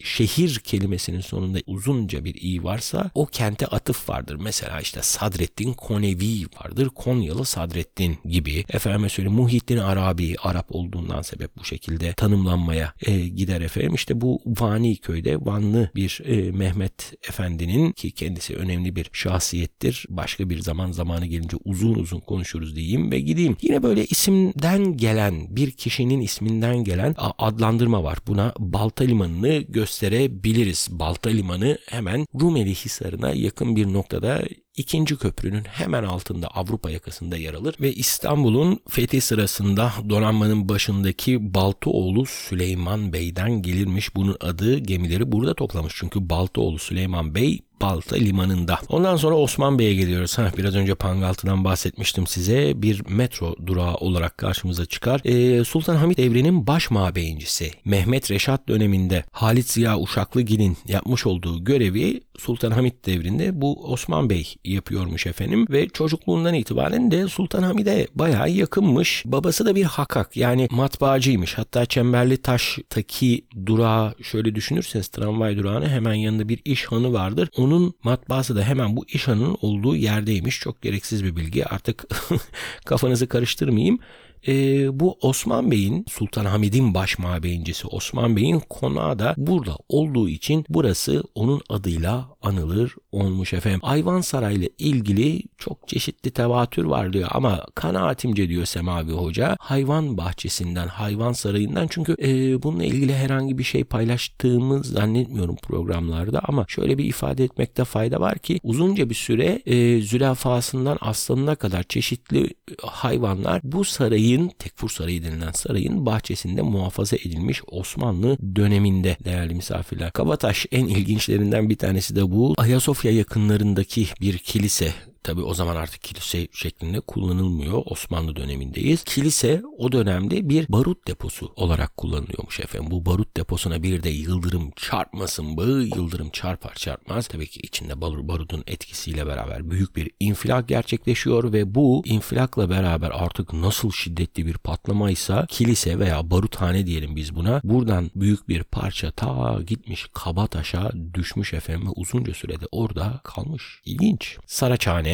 şehir 0.03 0.59
kelimesinin 0.59 1.21
sonunda 1.21 1.57
uzunca 1.67 2.25
bir 2.25 2.35
i 2.41 2.63
varsa 2.63 3.11
o 3.13 3.25
kente 3.25 3.67
atıf 3.67 4.09
vardır. 4.09 4.37
Mesela 4.39 4.81
işte 4.81 5.01
Sadrettin 5.01 5.73
Konevi 5.73 6.38
vardır. 6.45 6.89
Konyalı 6.95 7.45
Sadrettin 7.45 8.17
gibi. 8.25 8.65
Efendime 8.69 9.09
söyleyeyim 9.09 9.39
Muhittin 9.39 9.77
Arabi 9.77 10.35
Arap 10.43 10.65
olduğundan 10.69 11.21
sebep 11.21 11.57
bu 11.57 11.65
şekilde 11.65 12.13
tanımlanmaya 12.13 12.93
e, 13.01 13.19
gider 13.27 13.61
efendim. 13.61 13.93
İşte 13.95 14.21
bu 14.21 14.41
Vani 14.45 14.97
köyde 14.97 15.37
Vanlı 15.45 15.91
bir 15.95 16.21
e, 16.25 16.51
Mehmet 16.51 17.13
Efendi'nin 17.29 17.91
ki 17.91 18.11
kendisi 18.11 18.55
önemli 18.55 18.95
bir 18.95 19.09
şahsiyettir. 19.13 20.05
Başka 20.09 20.49
bir 20.49 20.59
zaman 20.59 20.91
zamanı 20.91 21.25
gelince 21.25 21.57
uzun 21.65 21.95
uzun 21.95 22.19
konuşuruz 22.19 22.75
diyeyim 22.75 23.11
ve 23.11 23.19
gideyim. 23.19 23.57
Yine 23.61 23.83
böyle 23.83 24.05
isimden 24.05 24.97
gelen 24.97 25.55
bir 25.55 25.71
kişinin 25.71 26.21
isminden 26.21 26.83
gelen 26.83 27.15
adlandırma 27.37 28.03
var. 28.03 28.17
Buna 28.27 28.53
Balta 28.59 29.03
Limanı'nı 29.03 29.57
gösterebiliriz. 29.57 30.87
Balta 30.91 31.29
Limanı 31.29 31.77
hemen 31.89 32.25
Rumeli 32.41 32.75
Hisarı'na 32.75 33.31
yakın 33.31 33.75
bir 33.75 33.93
noktada 33.93 34.43
ikinci 34.79 35.17
köprünün 35.17 35.63
hemen 35.63 36.03
altında 36.03 36.47
Avrupa 36.47 36.89
yakasında 36.89 37.37
yer 37.37 37.53
alır 37.53 37.75
ve 37.81 37.93
İstanbul'un 37.93 38.79
fethi 38.89 39.21
sırasında 39.21 39.91
donanmanın 40.09 40.69
başındaki 40.69 41.53
Baltıoğlu 41.53 42.25
Süleyman 42.25 43.13
Bey'den 43.13 43.61
gelirmiş. 43.61 44.15
Bunun 44.15 44.37
adı 44.39 44.77
gemileri 44.77 45.31
burada 45.31 45.53
toplamış. 45.53 45.93
Çünkü 45.97 46.29
Baltıoğlu 46.29 46.79
Süleyman 46.79 47.35
Bey 47.35 47.61
Balta 47.81 48.15
limanında. 48.15 48.79
Ondan 48.89 49.15
sonra 49.15 49.35
Osman 49.35 49.79
Bey'e 49.79 49.93
geliyoruz. 49.93 50.37
Ha, 50.37 50.51
biraz 50.57 50.75
önce 50.75 50.95
Pangaltı'dan 50.95 51.63
bahsetmiştim 51.63 52.27
size. 52.27 52.81
Bir 52.81 53.03
metro 53.09 53.55
durağı 53.65 53.95
olarak 53.95 54.37
karşımıza 54.37 54.85
çıkar. 54.85 55.21
Ee, 55.25 55.63
Sultan 55.63 55.95
Hamit 55.95 56.17
devrinin 56.17 56.67
baş 56.67 56.91
mabeyincisi 56.91 57.71
Mehmet 57.85 58.31
Reşat 58.31 58.67
döneminde 58.67 59.23
Halit 59.31 59.71
Ziya 59.71 59.99
Uşaklıgil'in 59.99 60.77
yapmış 60.87 61.25
olduğu 61.25 61.63
görevi 61.63 62.21
Sultan 62.39 62.71
Hamit 62.71 63.05
devrinde 63.05 63.61
bu 63.61 63.91
Osman 63.91 64.29
Bey 64.29 64.55
yapıyormuş 64.65 65.27
efendim 65.27 65.65
ve 65.69 65.89
çocukluğundan 65.89 66.53
itibaren 66.53 67.11
de 67.11 67.27
Sultan 67.27 67.63
Hamid'e 67.63 68.07
bayağı 68.15 68.49
yakınmış. 68.49 69.23
Babası 69.25 69.65
da 69.65 69.75
bir 69.75 69.83
hakak 69.83 70.37
yani 70.37 70.67
matbaacıymış. 70.71 71.57
Hatta 71.57 71.85
Çemberli 71.85 72.37
Taş'taki 72.37 73.45
durağı 73.65 74.15
şöyle 74.23 74.55
düşünürseniz 74.55 75.07
tramvay 75.07 75.57
durağına 75.57 75.87
hemen 75.89 76.13
yanında 76.13 76.49
bir 76.49 76.59
iş 76.65 76.85
hanı 76.85 77.13
vardır. 77.13 77.49
Onun 77.69 77.93
matbaası 78.03 78.55
da 78.55 78.63
hemen 78.63 78.95
bu 78.95 79.05
iş 79.07 79.27
hanının 79.27 79.57
olduğu 79.61 79.95
yerdeymiş. 79.95 80.59
Çok 80.59 80.81
gereksiz 80.81 81.23
bir 81.23 81.35
bilgi. 81.35 81.65
Artık 81.65 82.05
kafanızı 82.85 83.27
karıştırmayayım 83.27 83.99
e, 84.47 84.53
bu 84.99 85.17
Osman 85.21 85.71
Bey'in 85.71 86.05
Sultan 86.09 86.45
Hamid'in 86.45 86.93
baş 86.93 87.19
mabeyincisi 87.19 87.87
Osman 87.87 88.35
Bey'in 88.35 88.59
konağı 88.69 89.19
da 89.19 89.35
burada 89.37 89.77
olduğu 89.89 90.29
için 90.29 90.65
burası 90.69 91.23
onun 91.35 91.61
adıyla 91.69 92.29
anılır 92.41 92.95
olmuş 93.11 93.53
efendim. 93.53 93.79
Ayvansaray 93.83 94.55
ile 94.55 94.69
ilgili 94.77 95.43
çok 95.57 95.87
çeşitli 95.87 96.31
tevatür 96.31 96.85
var 96.85 97.13
diyor 97.13 97.29
ama 97.31 97.65
kanaatimce 97.75 98.49
diyor 98.49 98.65
Semavi 98.65 99.11
Hoca 99.11 99.57
hayvan 99.59 100.17
bahçesinden, 100.17 100.87
hayvan 100.87 101.33
sarayından 101.33 101.87
çünkü 101.89 102.15
e, 102.21 102.63
bununla 102.63 102.83
ilgili 102.83 103.15
herhangi 103.15 103.57
bir 103.57 103.63
şey 103.63 103.83
paylaştığımı 103.83 104.83
zannetmiyorum 104.83 105.55
programlarda 105.55 106.41
ama 106.43 106.65
şöyle 106.67 106.97
bir 106.97 107.05
ifade 107.05 107.43
etmekte 107.43 107.83
fayda 107.83 108.21
var 108.21 108.37
ki 108.37 108.59
uzunca 108.63 109.09
bir 109.09 109.15
süre 109.15 109.61
e, 109.65 110.01
zülafasından 110.01 110.97
aslanına 111.01 111.55
kadar 111.55 111.83
çeşitli 111.83 112.53
hayvanlar 112.83 113.61
bu 113.63 113.85
sarayın 114.29 114.51
Tekfur 114.59 114.89
Sarayı 114.89 115.23
denilen 115.23 115.51
sarayın 115.51 116.05
bahçesinde 116.05 116.61
muhafaza 116.61 117.15
edilmiş 117.15 117.61
Osmanlı 117.67 118.37
döneminde 118.55 119.17
değerli 119.25 119.55
misafirler. 119.55 120.11
Kabataş 120.11 120.65
en 120.71 120.85
ilginçlerinden 120.85 121.69
bir 121.69 121.77
tanesi 121.77 122.15
de 122.15 122.31
bu. 122.31 122.53
Ayasofya 122.57 123.11
yakınlarındaki 123.11 124.07
bir 124.21 124.37
kilise 124.37 124.93
Tabi 125.23 125.41
o 125.41 125.53
zaman 125.53 125.75
artık 125.75 126.01
kilise 126.01 126.47
şeklinde 126.51 126.99
kullanılmıyor. 126.99 127.81
Osmanlı 127.85 128.35
dönemindeyiz. 128.35 129.03
Kilise 129.03 129.63
o 129.77 129.91
dönemde 129.91 130.49
bir 130.49 130.65
barut 130.69 131.07
deposu 131.07 131.53
olarak 131.55 131.97
kullanılıyormuş 131.97 132.59
efendim. 132.59 132.91
Bu 132.91 133.05
barut 133.05 133.37
deposuna 133.37 133.83
bir 133.83 134.03
de 134.03 134.09
yıldırım 134.09 134.71
çarpmasın 134.75 135.57
bağı 135.57 135.81
yıldırım 135.81 136.29
çarpar 136.29 136.73
çarpmaz. 136.73 137.27
Tabii 137.27 137.47
ki 137.47 137.59
içinde 137.63 138.01
barutun 138.01 138.63
etkisiyle 138.67 139.27
beraber 139.27 139.71
büyük 139.71 139.95
bir 139.95 140.11
infilak 140.19 140.67
gerçekleşiyor 140.67 141.53
ve 141.53 141.75
bu 141.75 142.01
infilakla 142.05 142.69
beraber 142.69 143.11
artık 143.13 143.53
nasıl 143.53 143.91
şiddetli 143.91 144.45
bir 144.45 144.57
patlamaysa 144.57 145.45
kilise 145.49 145.99
veya 145.99 146.31
baruthane 146.31 146.85
diyelim 146.85 147.15
biz 147.15 147.35
buna. 147.35 147.61
Buradan 147.63 148.11
büyük 148.15 148.49
bir 148.49 148.63
parça 148.63 149.11
ta 149.11 149.61
gitmiş 149.67 150.07
Kabataş'a 150.13 150.91
düşmüş 151.13 151.53
efendim 151.53 151.87
ve 151.87 151.91
uzunca 151.95 152.33
sürede 152.33 152.65
orada 152.71 153.21
kalmış. 153.23 153.81
İlginç. 153.85 154.37
Saraçhane 154.45 155.08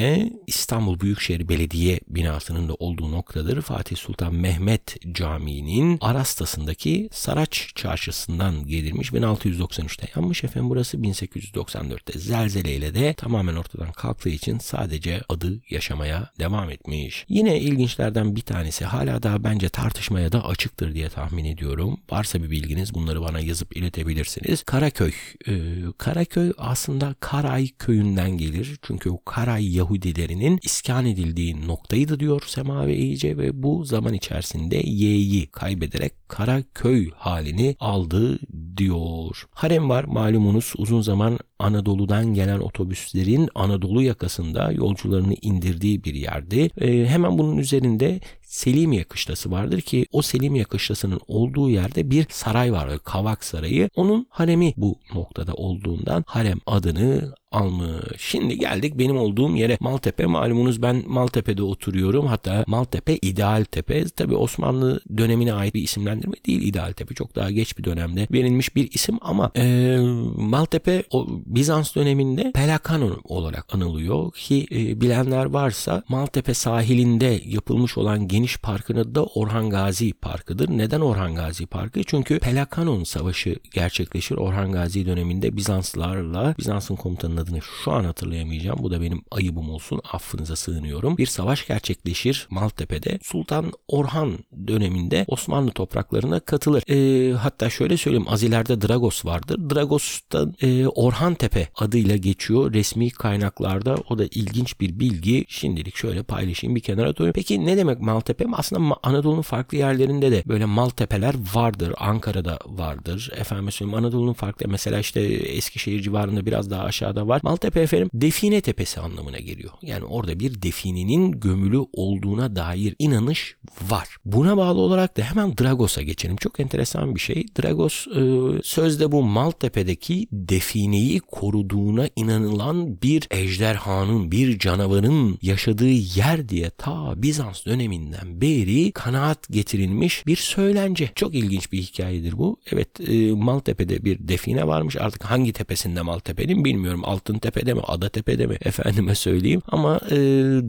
İstanbul 0.47 0.99
Büyükşehir 0.99 1.49
Belediye 1.49 1.99
binasının 2.08 2.69
da 2.69 2.73
olduğu 2.73 3.12
noktadır. 3.12 3.62
Fatih 3.62 3.95
Sultan 3.95 4.36
Mehmet 4.36 5.13
Camii'nin 5.13 5.97
Arastası'ndaki 6.01 7.10
Saraç 7.12 7.71
Çarşısı'ndan 7.75 8.67
gelirmiş. 8.67 9.12
1693'te 9.12 10.08
yanmış 10.15 10.43
efendim 10.43 10.69
burası 10.69 10.97
1894'te 10.97 12.19
zelzeleyle 12.19 12.93
de 12.93 13.13
tamamen 13.13 13.55
ortadan 13.55 13.91
kalktığı 13.91 14.29
için 14.29 14.58
sadece 14.58 15.21
adı 15.29 15.60
yaşamaya 15.69 16.29
devam 16.39 16.69
etmiş. 16.69 17.25
Yine 17.29 17.60
ilginçlerden 17.60 18.36
bir 18.36 18.41
tanesi 18.41 18.86
hala 18.86 19.23
daha 19.23 19.43
bence 19.43 19.69
tartışmaya 19.69 20.31
da 20.31 20.45
açıktır 20.45 20.93
diye 20.93 21.10
tahmin 21.10 21.45
ediyorum. 21.45 21.99
Varsa 22.12 22.43
bir 22.43 22.49
bilginiz 22.49 22.93
bunları 22.93 23.21
bana 23.21 23.39
yazıp 23.39 23.77
iletebilirsiniz. 23.77 24.63
Karaköy. 24.63 25.12
Ee, 25.47 25.53
Karaköy 25.97 26.53
aslında 26.58 27.15
Karay 27.19 27.67
köyünden 27.79 28.31
gelir. 28.38 28.77
Çünkü 28.81 29.10
o 29.10 29.23
Karay 29.25 29.75
Yahudilerinin 29.86 30.60
iskan 30.63 31.06
edildiği 31.06 31.67
noktaydı 31.67 32.19
diyor 32.19 32.43
Semavi 32.48 32.93
İyice 32.93 33.38
ve 33.38 33.63
bu 33.63 33.86
zaman 33.86 34.13
içerisinde 34.13 34.76
Y'yi 34.76 35.48
kaybederek 35.48 36.13
Karaköy 36.28 37.10
halini 37.15 37.76
aldı 37.80 38.39
diyor. 38.78 39.48
Harem 39.52 39.89
var 39.89 40.04
malumunuz 40.04 40.74
uzun 40.78 41.02
zaman 41.02 41.39
Anadolu'dan 41.60 42.34
gelen 42.34 42.60
otobüslerin 42.60 43.50
Anadolu 43.56 44.02
yakasında 44.02 44.71
yolcularını 44.71 45.34
indirdiği 45.41 46.04
bir 46.04 46.13
yerdi. 46.13 46.69
E, 46.82 47.06
hemen 47.06 47.38
bunun 47.38 47.58
üzerinde 47.58 48.19
Selimiye 48.41 49.04
Kışlası 49.04 49.52
vardır 49.52 49.82
ki 49.82 50.06
o 50.12 50.21
Selimiye 50.21 50.63
Kışlası'nın 50.63 51.19
olduğu 51.28 51.69
yerde 51.69 52.12
bir 52.12 52.26
saray 52.30 52.71
var. 52.74 53.00
Kavak 53.04 53.43
Sarayı. 53.43 53.89
Onun 53.95 54.28
haremi 54.30 54.74
bu 54.78 54.95
noktada 55.13 55.54
olduğundan 55.54 56.24
harem 56.28 56.60
adını 56.65 57.34
almış. 57.55 57.95
Şimdi 58.17 58.59
geldik 58.59 58.99
benim 58.99 59.17
olduğum 59.17 59.55
yere 59.55 59.77
Maltepe. 59.79 60.25
Malumunuz 60.25 60.81
ben 60.81 61.03
Maltepe'de 61.07 61.63
oturuyorum. 61.63 62.25
Hatta 62.25 62.63
Maltepe 62.67 63.17
İdeal 63.21 63.63
Tepe. 63.63 64.05
Tabi 64.05 64.35
Osmanlı 64.35 64.99
dönemine 65.17 65.53
ait 65.53 65.73
bir 65.73 65.81
isimlendirme 65.81 66.33
değil 66.47 66.61
İdeal 66.61 66.91
Tepe. 66.91 67.15
Çok 67.15 67.35
daha 67.35 67.51
geç 67.51 67.77
bir 67.77 67.83
dönemde 67.83 68.27
verilmiş 68.31 68.75
bir 68.75 68.91
isim 68.93 69.17
ama 69.21 69.51
e, 69.57 69.97
Maltepe 70.37 71.03
o 71.11 71.27
Bizans 71.45 71.95
döneminde 71.95 72.51
Pelakanon 72.51 73.21
olarak 73.23 73.75
anılıyor 73.75 74.31
ki 74.31 74.67
e, 74.71 75.01
bilenler 75.01 75.45
varsa 75.45 76.03
Maltepe 76.09 76.53
sahilinde 76.53 77.41
yapılmış 77.45 77.97
olan 77.97 78.27
geniş 78.27 78.57
parkın 78.57 78.95
adı 78.97 79.15
da 79.15 79.25
Orhan 79.25 79.69
Gazi 79.69 80.13
Parkı'dır. 80.13 80.69
Neden 80.69 81.01
Orhan 81.01 81.35
Gazi 81.35 81.65
Parkı? 81.65 82.03
Çünkü 82.03 82.39
Pelakanon 82.39 83.03
Savaşı 83.03 83.55
gerçekleşir 83.73 84.35
Orhan 84.35 84.71
Gazi 84.71 85.05
döneminde 85.05 85.55
Bizanslarla 85.57 86.55
Bizans'ın 86.59 86.95
komutanının 86.95 87.44
adını 87.45 87.62
şu 87.84 87.91
an 87.91 88.03
hatırlayamayacağım. 88.03 88.79
Bu 88.81 88.91
da 88.91 89.01
benim 89.01 89.23
ayıbım 89.31 89.69
olsun. 89.69 90.01
Affınıza 90.13 90.55
sığınıyorum. 90.55 91.17
Bir 91.17 91.25
savaş 91.25 91.67
gerçekleşir 91.67 92.47
Maltepe'de. 92.49 93.19
Sultan 93.23 93.71
Orhan 93.88 94.39
döneminde 94.67 95.25
Osmanlı 95.27 95.71
topraklarına 95.71 96.39
katılır. 96.39 96.84
E, 96.89 97.34
hatta 97.34 97.69
şöyle 97.69 97.97
söyleyeyim 97.97 98.25
az 98.29 98.43
ileride 98.43 98.81
Dragos 98.81 99.25
vardır. 99.25 99.69
Dragos'ta 99.75 100.47
e, 100.62 100.88
Orhan 100.88 101.36
Tepe 101.36 101.67
adıyla 101.75 102.15
geçiyor 102.15 102.73
resmi 102.73 103.10
kaynaklarda. 103.10 103.95
O 104.10 104.17
da 104.17 104.25
ilginç 104.25 104.81
bir 104.81 104.99
bilgi. 104.99 105.45
Şimdilik 105.47 105.95
şöyle 105.95 106.23
paylaşayım 106.23 106.75
bir 106.75 106.81
kenara 106.81 107.13
koyayım. 107.13 107.34
Peki 107.34 107.65
ne 107.65 107.77
demek 107.77 107.99
Maltepe? 107.99 108.45
Aslında 108.53 108.95
Anadolu'nun 109.03 109.41
farklı 109.41 109.77
yerlerinde 109.77 110.31
de 110.31 110.43
böyle 110.47 110.65
Maltepeler 110.65 111.36
vardır. 111.53 111.93
Ankara'da 111.97 112.60
vardır. 112.65 113.31
Efendim 113.38 113.71
söyleyeyim 113.71 113.99
Anadolu'nun 113.99 114.34
farklı 114.34 114.67
mesela 114.69 114.99
işte 114.99 115.21
Eskişehir 115.21 116.01
civarında 116.01 116.45
biraz 116.45 116.71
daha 116.71 116.84
aşağıda 116.84 117.27
var. 117.27 117.35
Maltepe 117.43 117.82
efendim 117.82 118.10
define 118.13 118.62
tepesi 118.62 119.00
anlamına 119.00 119.39
geliyor. 119.39 119.71
Yani 119.82 120.06
orada 120.06 120.39
bir 120.39 120.62
definenin 120.62 121.32
gömülü 121.32 121.80
olduğuna 121.93 122.56
dair 122.56 122.95
inanış 123.00 123.56
var. 123.89 124.17
Buna 124.26 124.58
bağlı 124.58 124.80
olarak 124.80 125.17
da 125.17 125.21
hemen 125.21 125.58
Dragos'a 125.58 126.02
geçelim. 126.02 126.36
Çok 126.36 126.60
enteresan 126.60 127.15
bir 127.15 127.19
şey. 127.19 127.45
Dragos 127.62 128.08
e, 128.08 128.21
sözde 128.63 129.12
bu 129.12 129.24
Maltepe'deki 129.24 130.28
defineyi 130.32 131.19
koruduğuna 131.19 132.10
inanılan 132.15 133.02
bir 133.02 133.28
ejderhanın, 133.32 134.32
bir 134.32 134.60
canavarın 134.60 135.38
yaşadığı 135.41 135.89
yer 135.89 136.50
diye 136.50 136.69
ta 136.69 137.13
Bizans 137.21 137.65
döneminden 137.65 138.41
beri 138.41 138.91
kanaat 138.91 139.48
getirilmiş 139.50 140.28
bir 140.28 140.36
söylence. 140.36 141.10
Çok 141.15 141.36
ilginç 141.36 141.71
bir 141.71 141.82
hikayedir 141.82 142.38
bu. 142.38 142.58
Evet 142.71 143.10
e, 143.10 143.32
Maltepe'de 143.32 144.06
bir 144.06 144.28
define 144.28 144.67
varmış. 144.67 144.95
Artık 144.95 145.24
hangi 145.24 145.54
tepesinde 145.54 146.02
Maltepe'nin 146.02 146.65
bilmiyorum. 146.65 147.02
Altın 147.15 147.39
Tepede 147.39 147.73
mi, 147.73 147.82
Ada 147.88 148.10
Tepe'de 148.10 148.47
mi 148.47 148.58
efendime 148.62 149.15
söyleyeyim. 149.15 149.62
Ama 149.67 149.99
e, 150.10 150.15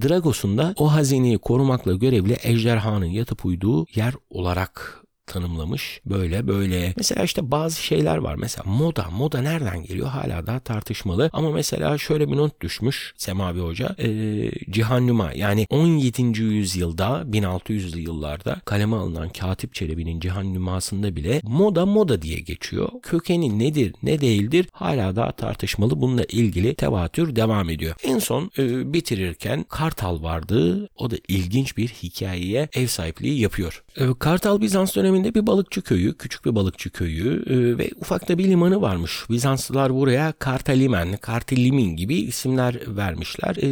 Dragos'un 0.02 0.58
da 0.58 0.74
o 0.76 0.92
hazineyi 0.92 1.38
korumakla 1.38 1.94
görevli 1.94 2.36
ejderhanın 2.42 3.06
yatıp 3.06 3.44
uyduğu 3.44 3.86
yer 3.94 4.14
olarak 4.30 5.05
tanımlamış. 5.26 6.00
Böyle 6.06 6.46
böyle. 6.48 6.94
Mesela 6.96 7.24
işte 7.24 7.50
bazı 7.50 7.82
şeyler 7.82 8.16
var. 8.16 8.34
Mesela 8.34 8.70
moda. 8.70 9.06
Moda 9.10 9.40
nereden 9.40 9.82
geliyor? 9.82 10.08
Hala 10.08 10.46
daha 10.46 10.60
tartışmalı. 10.60 11.30
Ama 11.32 11.50
mesela 11.50 11.98
şöyle 11.98 12.28
bir 12.28 12.36
not 12.36 12.60
düşmüş 12.60 13.14
Semavi 13.16 13.60
Hoca. 13.60 13.96
E, 13.98 14.50
Cihannuma 14.70 15.32
yani 15.32 15.66
17. 15.70 16.42
yüzyılda 16.42 17.24
1600'lü 17.30 17.98
yıllarda 17.98 18.60
kaleme 18.64 18.96
alınan 18.96 19.28
Katip 19.28 19.74
Çelebi'nin 19.74 20.20
Cihannümasında 20.20 21.16
bile 21.16 21.40
moda 21.42 21.86
moda 21.86 22.22
diye 22.22 22.40
geçiyor. 22.40 22.88
Kökeni 23.02 23.58
nedir 23.58 23.94
ne 24.02 24.20
değildir 24.20 24.68
hala 24.72 25.16
daha 25.16 25.32
tartışmalı. 25.32 26.00
Bununla 26.00 26.24
ilgili 26.24 26.74
tevatür 26.74 27.36
devam 27.36 27.70
ediyor. 27.70 27.94
En 28.04 28.18
son 28.18 28.50
e, 28.58 28.92
bitirirken 28.92 29.64
Kartal 29.68 30.22
vardı. 30.22 30.88
O 30.96 31.10
da 31.10 31.16
ilginç 31.28 31.76
bir 31.76 31.88
hikayeye 31.88 32.68
ev 32.72 32.86
sahipliği 32.86 33.40
yapıyor. 33.40 33.84
E, 33.96 34.04
Kartal 34.18 34.60
Bizans 34.60 34.96
dönemi 34.96 35.15
döneminde 35.16 35.34
bir 35.34 35.46
balıkçı 35.46 35.82
köyü, 35.82 36.14
küçük 36.18 36.44
bir 36.44 36.54
balıkçı 36.54 36.90
köyü 36.90 37.42
e, 37.46 37.78
ve 37.78 37.90
ufak 38.00 38.28
da 38.28 38.38
bir 38.38 38.44
limanı 38.44 38.80
varmış. 38.80 39.24
Bizanslılar 39.30 39.94
buraya 39.94 40.32
Kartalimen, 40.32 41.16
Kartelimin 41.16 41.96
gibi 41.96 42.14
isimler 42.14 42.96
vermişler. 42.96 43.56
E, 43.56 43.66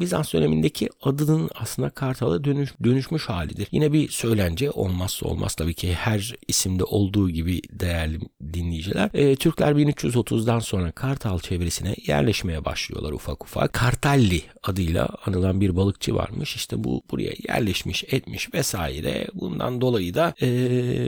Bizans 0.00 0.32
dönemindeki 0.32 0.88
adının 1.02 1.50
aslında 1.54 1.90
Kartal'a 1.90 2.44
dönüş, 2.44 2.74
dönüşmüş 2.84 3.28
halidir. 3.28 3.68
Yine 3.72 3.92
bir 3.92 4.08
söylence 4.08 4.70
olmazsa 4.70 5.26
olmaz 5.26 5.54
tabii 5.54 5.74
ki 5.74 5.92
her 5.92 6.34
isimde 6.48 6.84
olduğu 6.84 7.30
gibi 7.30 7.62
değerli 7.72 8.20
dinleyiciler. 8.54 9.10
E, 9.14 9.36
Türkler 9.36 9.72
1330'dan 9.72 10.58
sonra 10.58 10.90
Kartal 10.90 11.38
çevresine 11.38 11.94
yerleşmeye 12.06 12.64
başlıyorlar 12.64 13.12
ufak 13.12 13.44
ufak. 13.44 13.72
Kartalli 13.72 14.42
adıyla 14.62 15.08
anılan 15.26 15.60
bir 15.60 15.76
balıkçı 15.76 16.14
varmış. 16.14 16.56
İşte 16.56 16.84
bu 16.84 17.02
buraya 17.10 17.32
yerleşmiş 17.48 18.04
etmiş 18.04 18.54
vesaire. 18.54 19.26
Bundan 19.34 19.80
dolayı 19.80 20.14
da 20.14 20.34
e, 20.42 20.48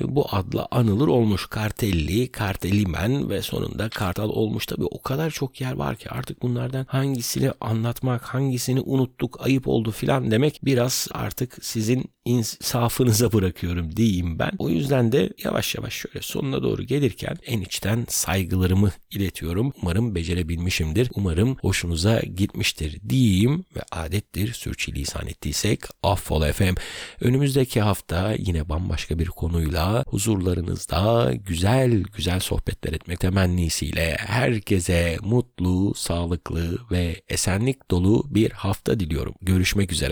bu 0.04 0.26
adla 0.30 0.68
anılır 0.70 1.08
olmuş. 1.08 1.46
Kartelli, 1.46 2.32
Kartelimen 2.32 3.30
ve 3.30 3.42
sonunda 3.42 3.88
Kartal 3.88 4.28
olmuş. 4.28 4.66
Tabii 4.66 4.84
o 4.84 5.02
kadar 5.02 5.30
çok 5.30 5.60
yer 5.60 5.72
var 5.72 5.96
ki 5.96 6.10
artık 6.10 6.42
bunlardan 6.42 6.86
hangisini 6.88 7.50
anlatmak, 7.60 8.22
hangisini 8.22 8.80
unuttuk, 8.80 9.46
ayıp 9.46 9.68
oldu 9.68 9.90
filan 9.90 10.30
demek 10.30 10.60
biraz 10.64 11.08
artık 11.12 11.58
sizin 11.64 12.04
insafınıza 12.24 13.32
bırakıyorum 13.32 13.96
diyeyim 13.96 14.38
ben. 14.38 14.52
O 14.58 14.68
yüzden 14.68 15.12
de 15.12 15.30
yavaş 15.44 15.74
yavaş 15.74 15.94
şöyle 15.94 16.22
sonuna 16.22 16.62
doğru 16.62 16.82
gelirken 16.82 17.31
en 17.46 17.60
içten 17.60 18.06
saygılarımı 18.08 18.92
iletiyorum. 19.10 19.72
Umarım 19.82 20.14
becerebilmişimdir. 20.14 21.10
Umarım 21.14 21.56
hoşunuza 21.60 22.20
gitmiştir 22.20 23.00
diyeyim 23.08 23.64
ve 23.76 23.80
adettir 23.92 24.52
sürçülisan 24.52 25.26
ettiysek 25.26 25.80
affola 26.02 26.48
efendim. 26.48 26.74
Önümüzdeki 27.20 27.80
hafta 27.80 28.34
yine 28.38 28.68
bambaşka 28.68 29.18
bir 29.18 29.26
konuyla 29.26 30.04
huzurlarınızda 30.08 31.32
güzel 31.46 32.02
güzel 32.02 32.40
sohbetler 32.40 32.92
etmek 32.92 33.20
temennisiyle 33.20 34.16
herkese 34.18 35.16
mutlu, 35.22 35.94
sağlıklı 35.94 36.78
ve 36.90 37.22
esenlik 37.28 37.90
dolu 37.90 38.24
bir 38.30 38.50
hafta 38.50 39.00
diliyorum. 39.00 39.34
Görüşmek 39.42 39.92
üzere. 39.92 40.10